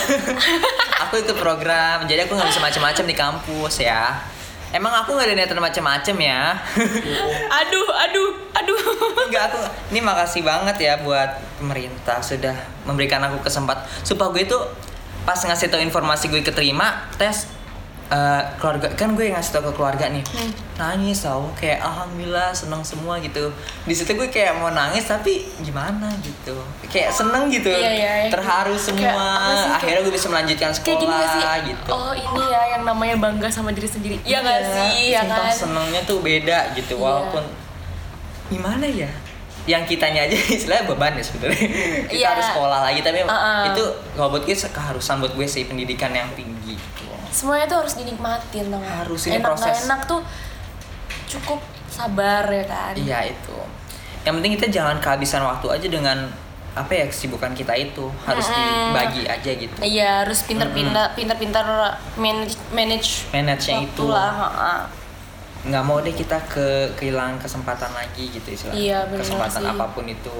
[1.08, 4.31] aku ikut program, jadi aku nggak bisa macam-macam di kampus ya.
[4.72, 6.56] Emang aku nggak ada niatan macam-macam ya.
[7.60, 8.80] Aduh, aduh, aduh.
[9.28, 9.60] Enggak aku
[9.92, 12.56] ini makasih banget ya buat pemerintah sudah
[12.88, 14.64] memberikan aku kesempatan supaya gue tuh
[15.22, 17.46] pas ngasih tahu informasi gue keterima tes
[18.12, 20.52] eh, keluarga kan gue ngasih tahu ke keluarga nih Hmm.
[20.74, 23.48] nangis tau kayak alhamdulillah seneng semua gitu
[23.82, 26.52] di situ gue kayak mau nangis tapi gimana gitu
[26.84, 28.30] kayak seneng gitu Iya, iya, iya.
[28.30, 31.66] terharu semua kayak- akhirnya gue bisa melanjutkan Kayak gini sekolah sih?
[31.66, 34.16] gitu Oh ini ya yang namanya bangga sama diri sendiri.
[34.22, 35.10] Iya gak sih?
[35.10, 35.48] Ya kan?
[35.48, 37.02] senengnya tuh beda gitu Iya.
[37.02, 37.44] walaupun
[38.48, 39.08] gimana ya
[39.62, 41.64] yang kitanya aja istilahnya beban ya sebenarnya
[42.04, 42.26] kita Iya.
[42.28, 43.70] harus sekolah lagi tapi Uh-uh.
[43.70, 46.74] itu kalau buat gue keharusan buat gue sih pendidikan yang tinggi.
[47.32, 48.84] Semuanya tuh harus dinikmatin gak?
[49.02, 49.66] Harus, ini enak proses.
[49.66, 50.20] Gak enak tuh
[51.28, 52.92] cukup sabar ya kan?
[52.94, 53.56] iya itu
[54.22, 56.28] yang penting kita jangan kehabisan waktu aja dengan
[56.72, 58.96] apa ya kesibukan kita itu harus Mm-mm.
[58.96, 61.64] dibagi aja gitu Iya harus pinter-pinter, pinter-pinter
[62.16, 64.88] manage manage manage-nya waktu itu lah.
[65.62, 66.66] nggak mau deh kita ke
[66.96, 69.68] kehilangan kesempatan lagi gitu istilahnya Iya, kesempatan sih.
[69.68, 70.36] apa pun itu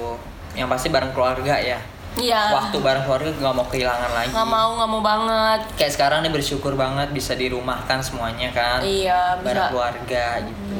[0.53, 1.77] yang pasti bareng keluarga ya
[2.15, 2.53] Iya.
[2.53, 5.59] waktu bareng keluarga nggak mau kehilangan lagi Nggak mau nggak mau banget.
[5.75, 9.71] kayak sekarang nih bersyukur banget bisa dirumahkan semuanya kan Iya bareng bisa.
[9.71, 10.77] keluarga gitu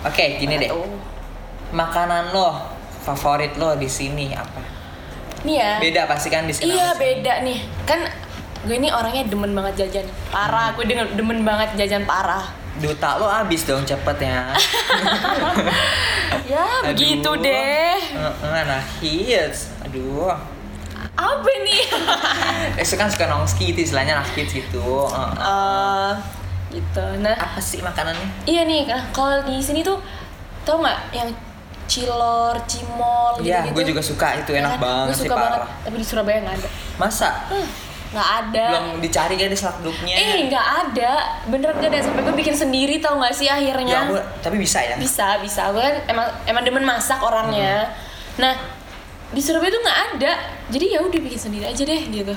[0.00, 0.70] oke gini deh
[1.70, 2.66] makanan lo
[3.00, 4.58] favorit lo di sini apa
[5.40, 5.72] Nih ya.
[5.78, 7.58] beda pasti kan di sini Iya beda nih.
[7.84, 8.04] Kan
[8.60, 10.04] gue ini orangnya demen banget jajan.
[10.28, 12.44] Parah, gue demen, demen banget jajan parah.
[12.72, 14.52] duta lo abis dong cepet ya
[16.46, 17.96] Ya begitu deh.
[18.00, 20.30] Heeh, anak hits aduh
[21.16, 21.82] Apa nih?
[22.80, 25.32] eh kan suka nongski itu istilahnya anak hits gitu Heeh.
[25.36, 26.12] Eh,
[26.70, 27.04] gitu.
[27.18, 28.86] Nah, apa sih makanannya iya nih.
[28.86, 29.98] Nah, kalau di sini tuh
[30.62, 31.28] tau nggak yang
[31.84, 33.74] cilor, cimol Iya, gitu-gitu.
[33.74, 35.52] gue juga suka itu enak Ya banget Gue sih suka banget.
[35.58, 35.70] parah.
[35.82, 36.68] Tapi di Surabaya nggak ada.
[36.96, 37.66] Masa Huh,
[38.10, 38.64] nggak ada.
[38.70, 40.14] belum dicari kan di selakduknya?
[40.14, 41.12] Eh nggak ada,
[41.48, 43.98] bener nggak ada sampai gue bikin sendiri tau nggak sih Ya akhirnya.
[44.04, 44.94] ampun, tapi bisa ya?
[44.94, 47.88] Bisa bisa, gue kan emang emang demen masak orangnya.
[48.36, 48.46] Hmm.
[48.46, 48.54] Nah
[49.30, 50.32] di Surabaya tuh nggak ada,
[50.68, 52.34] jadi ya udah bikin sendiri aja deh gitu.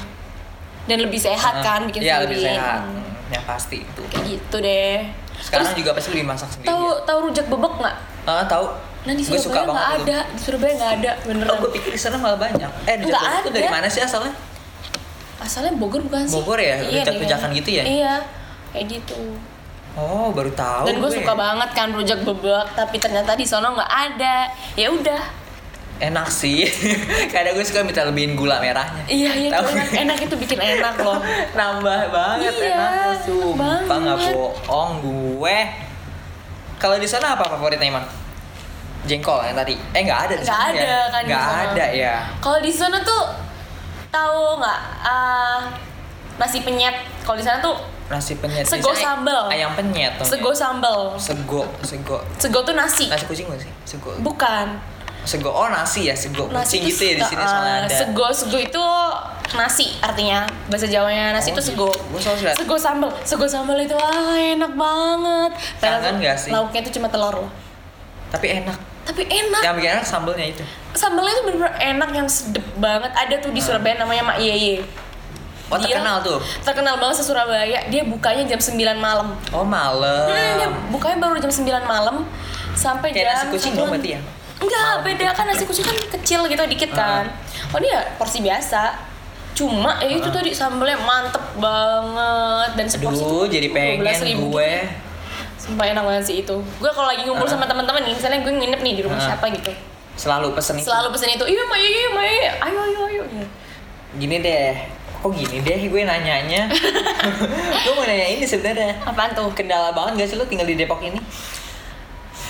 [0.83, 2.27] Dan lebih sehat kan bikin Iya sendiri.
[2.27, 2.79] lebih sehat.
[2.83, 4.01] Hmm, Yang pasti itu.
[4.07, 4.97] Kayak gitu deh.
[5.35, 6.67] Sekarang Terus juga pasti lebih masak sendiri.
[6.69, 7.95] tahu tahu rujak bebek nggak?
[8.23, 8.65] Ah, tahu.
[9.03, 11.49] Nah di suka Surabaya nggak ada, di Surabaya nggak ada beneran.
[11.49, 12.71] Oh, gue pikir di sana malah banyak.
[12.85, 14.33] Eh, Nggak Jakarta itu dari mana sih asalnya?
[15.39, 16.35] Asalnya Bogor bukan sih?
[16.35, 16.79] Bogor ya?
[16.79, 17.83] Iya, Rujak-rujakan gitu ya?
[17.83, 18.13] Iya,
[18.71, 19.19] kayak gitu.
[19.93, 20.87] Oh, baru tahu.
[20.87, 24.47] Dan gue suka banget kan rujak bebek, tapi ternyata di sono nggak ada.
[24.73, 25.21] Ya udah.
[26.01, 26.65] Enak sih.
[27.33, 29.05] Kadang gue suka minta lebihin gula merahnya.
[29.05, 31.21] Iya iya itu enak, enak itu bikin enak loh.
[31.59, 35.57] Nambah banget Iya, enaknya enak Sumpah nggak bohong gue.
[36.81, 38.03] Kalau di sana apa favoritnya Iman?
[39.07, 39.75] Jengkol yang tadi.
[39.95, 41.01] Eh nggak ada di Nggak sana ada ya?
[41.07, 42.15] kan Nggak ada ya.
[42.41, 43.23] Kalau di sana tuh
[44.11, 45.59] tahu nggak ah,
[46.35, 46.95] nasi penyet?
[47.23, 47.75] Kalau di sana tuh
[48.11, 48.67] Nasi penyet.
[48.67, 49.47] Sego sambal.
[49.47, 50.19] Ayam penyet.
[50.21, 51.15] sego sambal.
[51.15, 52.19] Sego, sego.
[52.35, 53.07] Sego tuh nasi.
[53.07, 53.71] Nasi kucing gak sih?
[53.87, 54.11] Sego.
[54.19, 54.75] Bukan.
[55.23, 55.49] Sego.
[55.55, 57.95] Oh, nasi ya, sego kucing tuh gitu ya di sini ah, soalnya ada.
[57.95, 58.83] Sego sego itu
[59.55, 61.89] nasi artinya bahasa Jawanya nasi Oh, itu sego.
[62.19, 62.55] Selalu lihat.
[62.59, 65.51] Sego sambal, sego sambal itu ah enak banget.
[65.79, 66.51] Kangen nggak sih?
[66.51, 67.51] Lauknya itu cuma telur loh.
[68.35, 68.77] Tapi enak.
[69.03, 69.61] Tapi enak.
[69.63, 70.63] Yang bikin enak sambelnya itu.
[70.95, 73.11] Sambalnya itu bener-bener enak yang sedep banget.
[73.15, 74.83] Ada tuh di Surabaya namanya Mak Yeye.
[75.71, 76.39] Oh, Dia terkenal tuh.
[76.61, 77.79] Terkenal banget se Surabaya.
[77.89, 79.33] Dia bukanya jam 9 malam.
[79.49, 80.29] Oh, malam.
[80.29, 82.27] Hmm, dia bukanya baru jam 9 malam
[82.73, 84.21] sampai Kayak nasi jam kucing dong berarti ya?
[84.63, 87.27] Enggak, beda kan nasi kucing kan kecil gitu dikit kan.
[87.69, 88.95] Oh dia porsi biasa.
[89.53, 94.71] Cuma ya itu tadi sambalnya mantep banget dan seporsi Aduh, tuh jadi pengen 12.000 gue.
[95.59, 96.55] Sumpah enak banget sih itu.
[96.81, 99.25] Gue kalau lagi ngumpul sama teman-teman nih, misalnya gue nginep nih di rumah Ah.
[99.29, 99.69] siapa gitu.
[100.13, 100.85] Selalu pesen itu.
[100.85, 103.23] Selalu pesen itu, iya ma iya ma iya, ayo ayo ayo.
[104.15, 104.73] Gini deh.
[105.21, 106.67] Kok gini deh gue nanyanya?
[107.83, 108.99] gue mau nanya ini sebenarnya.
[109.05, 109.47] Apaan tuh?
[109.53, 111.21] Kendala banget gak sih lo tinggal di Depok ini?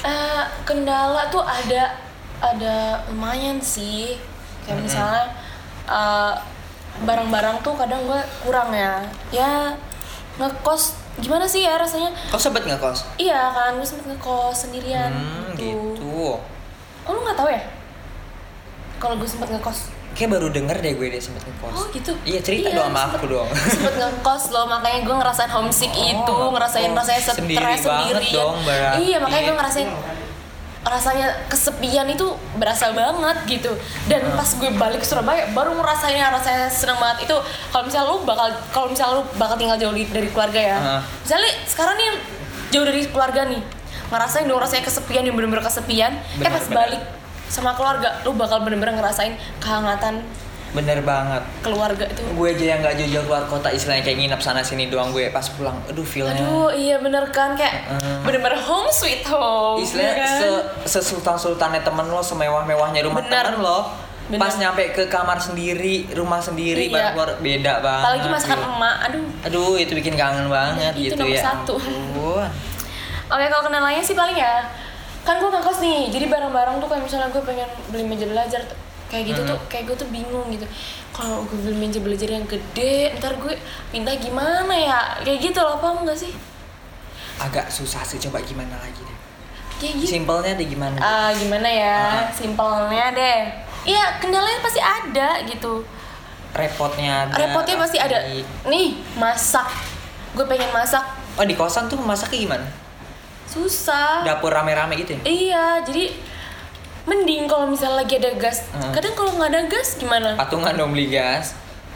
[0.03, 1.95] Eh, kendala tuh ada
[2.45, 2.75] ada
[3.07, 4.19] lumayan sih
[4.61, 4.83] kayak Mm-mm.
[4.83, 5.23] misalnya
[5.85, 6.33] eh,
[7.01, 9.73] barang-barang tuh kadang gue kurang ya ya
[10.35, 13.05] ngekos gimana sih ya rasanya Kau sempet nggak kos?
[13.15, 15.93] iya kan gue sempet ngekos sendirian Hmm, gitu.
[15.93, 16.37] gitu.
[17.01, 17.61] oh lu nggak tahu ya
[18.97, 21.73] kalau gue sempet ngekos kayak baru denger deh gue dia sempet ngekos.
[21.73, 22.13] Oh gitu.
[22.21, 23.49] Iya cerita dong sama sempet- aku dong.
[23.73, 26.99] Sempet ngekos loh, makanya gue ngerasain homesick Oh, itu, ngerasain ngekos.
[27.01, 28.29] rasanya stres Sendiri sendirian.
[28.31, 28.97] dong, berarti.
[29.01, 29.89] Iya, makanya gue ngerasain
[30.83, 33.71] rasanya kesepian itu berasa banget gitu.
[34.11, 37.27] Dan pas gue balik ke Surabaya baru ngerasainnya rasanya seneng banget.
[37.27, 37.35] Itu
[37.71, 40.77] kalau misalnya lu bakal kalau misalnya lu bakal tinggal jauh dari keluarga ya.
[40.79, 41.01] Heeh.
[41.23, 42.07] misalnya sekarang nih
[42.75, 43.61] jauh dari keluarga nih
[44.13, 46.11] ngerasain dong rasanya kesepian yang bener-bener kesepian.
[46.43, 47.01] Eh pas balik
[47.47, 50.25] sama keluarga lu bakal bener-bener ngerasain kehangatan
[50.73, 51.45] Bener banget.
[51.61, 55.09] keluarga itu Gue aja yang gak jauh-jauh keluar kota istilahnya kayak nginep sana sini doang
[55.09, 55.77] gue pas pulang.
[55.85, 56.33] Aduh feelnya.
[56.35, 59.77] Aduh, iya bener kan kayak bener-bener home sweet home.
[59.79, 60.33] Istilahnya ya kan?
[60.35, 60.49] se
[60.97, 63.53] sesultan-sultannya temen lo, semewah-mewahnya rumah Bener.
[63.53, 63.79] temen lo.
[64.23, 64.39] Bener.
[64.39, 66.91] Pas nyampe ke kamar sendiri, rumah sendiri, Iya.
[66.91, 68.03] baru keluar beda banget.
[68.03, 68.69] Apalagi masakan Gitu.
[68.71, 69.25] emak, aduh.
[69.45, 71.43] Aduh, itu bikin kangen banget Itu gitu nomor ya.
[71.43, 71.75] satu.
[73.25, 74.63] Oke, kalau kenalannya sih paling ya
[75.23, 78.59] kan gue ngekos nih, jadi barang-barang tuh kayak misalnya gue pengen beli meja belajar
[79.13, 80.65] kayak gitu tuh, kayak gue tuh bingung gitu.
[81.13, 83.53] Kalau gue beli meja belajar yang gede, ntar gue
[83.93, 85.01] pindah gimana ya?
[85.21, 86.33] Kayak gitu loh, paham gak sih?
[87.37, 89.17] Agak susah sih, coba gimana lagi deh.
[89.77, 90.09] Kayak gitu.
[90.17, 90.97] Simpelnya deh gimana?
[90.97, 92.25] Ah, gimana ya?
[92.25, 92.33] Ah.
[92.33, 93.39] Simpelnya deh.
[93.85, 95.85] Iya, kendalanya pasti ada gitu.
[96.53, 97.33] Repotnya ada.
[97.33, 98.29] repotnya pasti ada
[98.69, 99.65] nih masak
[100.37, 101.01] gue pengen masak
[101.33, 102.67] Oh, di kosan tuh masaknya gimana?
[103.43, 105.21] susah Dapur rame-rame gitu ya?
[105.25, 106.13] iya jadi
[107.03, 108.91] mending kalau misalnya lagi ada gas Hmm.
[108.91, 111.53] kadang kalau nggak ada gas gimana Patungan dong beli gas.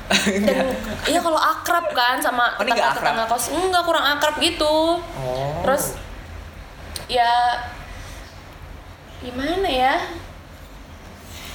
[0.08, 0.68] dan
[1.04, 5.60] iya kalau akrab kan sama Oh, tetangga tetangga kos enggak kurang akrab gitu Oh.
[5.62, 5.96] terus
[7.06, 7.28] ya
[9.20, 9.96] gimana ya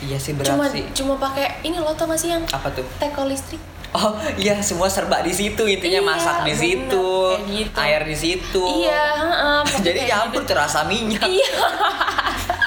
[0.00, 0.82] Iya sih berat cuma sih.
[0.92, 2.82] cuma pakai ini loh tau gak sih yang Apa tuh?
[2.98, 3.60] teko listrik
[3.92, 6.58] Oh iya semua serba di situ intinya Iya, masak di bener.
[6.58, 7.08] situ,
[7.46, 7.76] gitu.
[7.78, 8.64] air di situ.
[8.80, 10.48] iya heeh, pokoknya Jadi campur gitu.
[10.50, 11.22] terasa minyak.
[11.22, 11.52] iya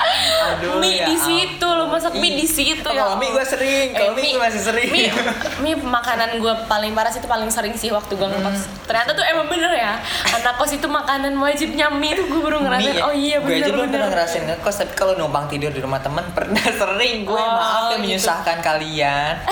[0.47, 3.87] Aduh, mie ya di situ lo masak mie di situ ya kalau mie gue sering,
[3.91, 4.89] kalau mie gue masih sering.
[4.89, 5.09] mie,
[5.63, 8.85] mie makanan gue paling parah sih itu paling sering sih waktu gue ngekos Hmm.
[8.85, 9.97] ternyata tuh emang bener ya
[10.31, 13.03] anak kos itu makanan wajibnya mie tuh gue baru ngerasain Mie ya.
[13.03, 15.79] oh iya Gue aja bener belum pernah bener ngerasain ngekos, tapi kalau numpang tidur di
[15.79, 17.23] rumah temen pernah sering.
[17.23, 18.01] Gue Oh, maaf ya gitu.
[18.05, 19.33] menyusahkan kalian.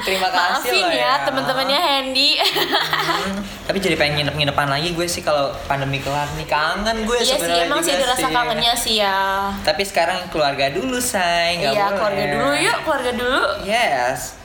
[0.00, 5.20] Terima kasih maafin loh ya teman-temannya Handy Hmm, tapi jadi pengen nginep-nginepan lagi gue sih
[5.20, 8.72] kalau pandemi kelar nih kangen gue iya sih sebenarnya emang sih juga ada rasa kangennya
[8.74, 9.18] sih ya
[9.60, 11.96] Tapi sekarang keluarga dulu say, nggak iya boleh.
[11.96, 14.38] keluarga dulu yuk keluarga dulu Yes.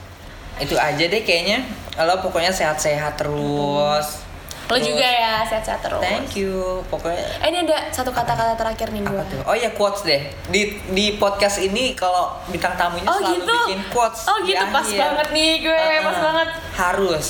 [0.56, 1.62] Itu aja deh kayaknya.
[1.96, 4.26] Lo pokoknya sehat-sehat terus.
[4.66, 6.82] lo Terus, juga ya sehat-sehat terus Thank you.
[6.86, 9.40] Pokoknya eh, ini ada satu kata-kata terakhir nih apa gue tuh?
[9.44, 10.18] Oh ya quotes deh.
[10.46, 13.56] Di di podcast ini kalau bintang tamunya Oh selalu gitu.
[13.62, 14.26] bikin quotes.
[14.26, 14.98] Oh gitu pas akhir.
[14.98, 16.24] banget nih gue, pas Uh-uh.
[16.24, 16.48] banget.
[16.74, 17.26] Harus.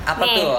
[0.00, 0.36] Apa Nih.
[0.38, 0.58] tuh?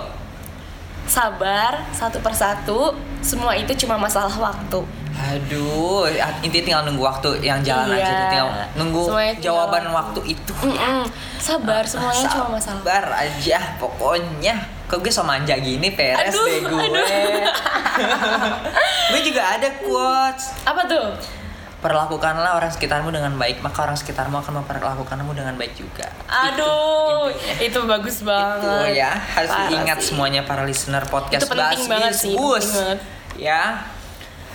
[1.03, 2.79] Sabar satu persatu,
[3.19, 4.83] semua itu cuma masalah waktu.
[5.31, 6.03] Aduh,
[6.41, 8.01] intinya tinggal nunggu waktu yang jalan Iya.
[8.01, 9.95] aja tinggal nunggu Semuanya tinggal jawaban waktu.
[9.95, 10.53] waktu itu.
[10.61, 11.01] Mm-mm.
[11.37, 12.79] Sabar, semuanya cuma masalah.
[12.79, 14.55] Sabar aja pokoknya.
[14.85, 16.83] Kok gue so manja gini peres Aduh, deh gue.
[16.83, 17.05] aduh.
[19.11, 20.51] gue juga ada quotes.
[20.61, 21.15] Apa tuh?
[21.81, 26.05] Perlakukanlah orang sekitarmu dengan baik, maka orang sekitarmu akan memperlakukanmu dengan baik juga.
[26.29, 27.57] Aduh, intinya.
[27.57, 28.61] itu, bagus banget.
[28.61, 30.13] Itu ya, harus Parah diingat sih.
[30.13, 32.61] semuanya para listener podcast Itu penting Bas banget sih, Bus.
[32.61, 32.99] penting banget.
[33.33, 33.61] Ya.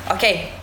[0.06, 0.54] Oke.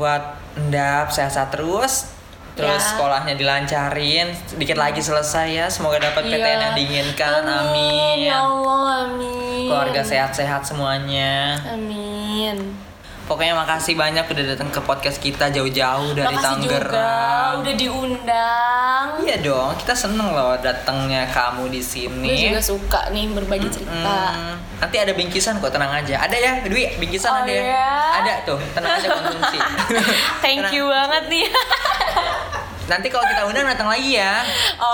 [0.00, 2.08] Buat Endap sehat-sehat terus.
[2.56, 2.88] Terus Ya.
[2.92, 5.66] sekolahnya dilancarin, sedikit lagi selesai ya.
[5.68, 6.60] Semoga dapat PTN Iya.
[6.66, 7.40] yang diinginkan.
[7.46, 8.16] Amin.
[8.26, 9.68] Ya Allah, amin.
[9.70, 11.60] Keluarga sehat-sehat semuanya.
[11.68, 12.89] Amin.
[13.30, 17.54] Pokoknya makasih banyak udah datang ke podcast kita jauh-jauh dari Makasih juga Tangerang.
[17.62, 19.06] udah diundang.
[19.22, 22.26] Iya dong, kita seneng loh datangnya kamu di sini.
[22.26, 24.34] Gue juga suka nih berbagi cerita.
[24.34, 26.18] Hmm, nanti ada bingkisan kok tenang aja.
[26.20, 27.62] Ada ya, Dwi, bingkisan Oh, ada ya.
[27.62, 27.90] iya?
[28.18, 29.58] Ada tuh, tenang aja konsumsi.
[30.42, 30.74] Thank Tenang.
[30.74, 31.46] you banget nih.
[32.90, 34.42] Nanti kalau kita undang datang lagi ya.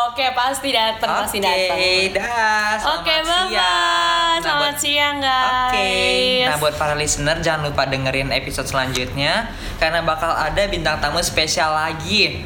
[0.05, 1.79] Oke, pasti datang, pasti Oke, datang.
[2.13, 2.69] dah.
[2.77, 3.25] Selamat Oke, siang.
[3.25, 3.57] bye.
[3.57, 5.73] Nah, Selamat buat- siang, guys.
[5.73, 5.89] Oke,
[6.45, 11.73] nah buat para listener jangan lupa dengerin episode selanjutnya karena bakal ada bintang tamu spesial
[11.73, 12.45] lagi.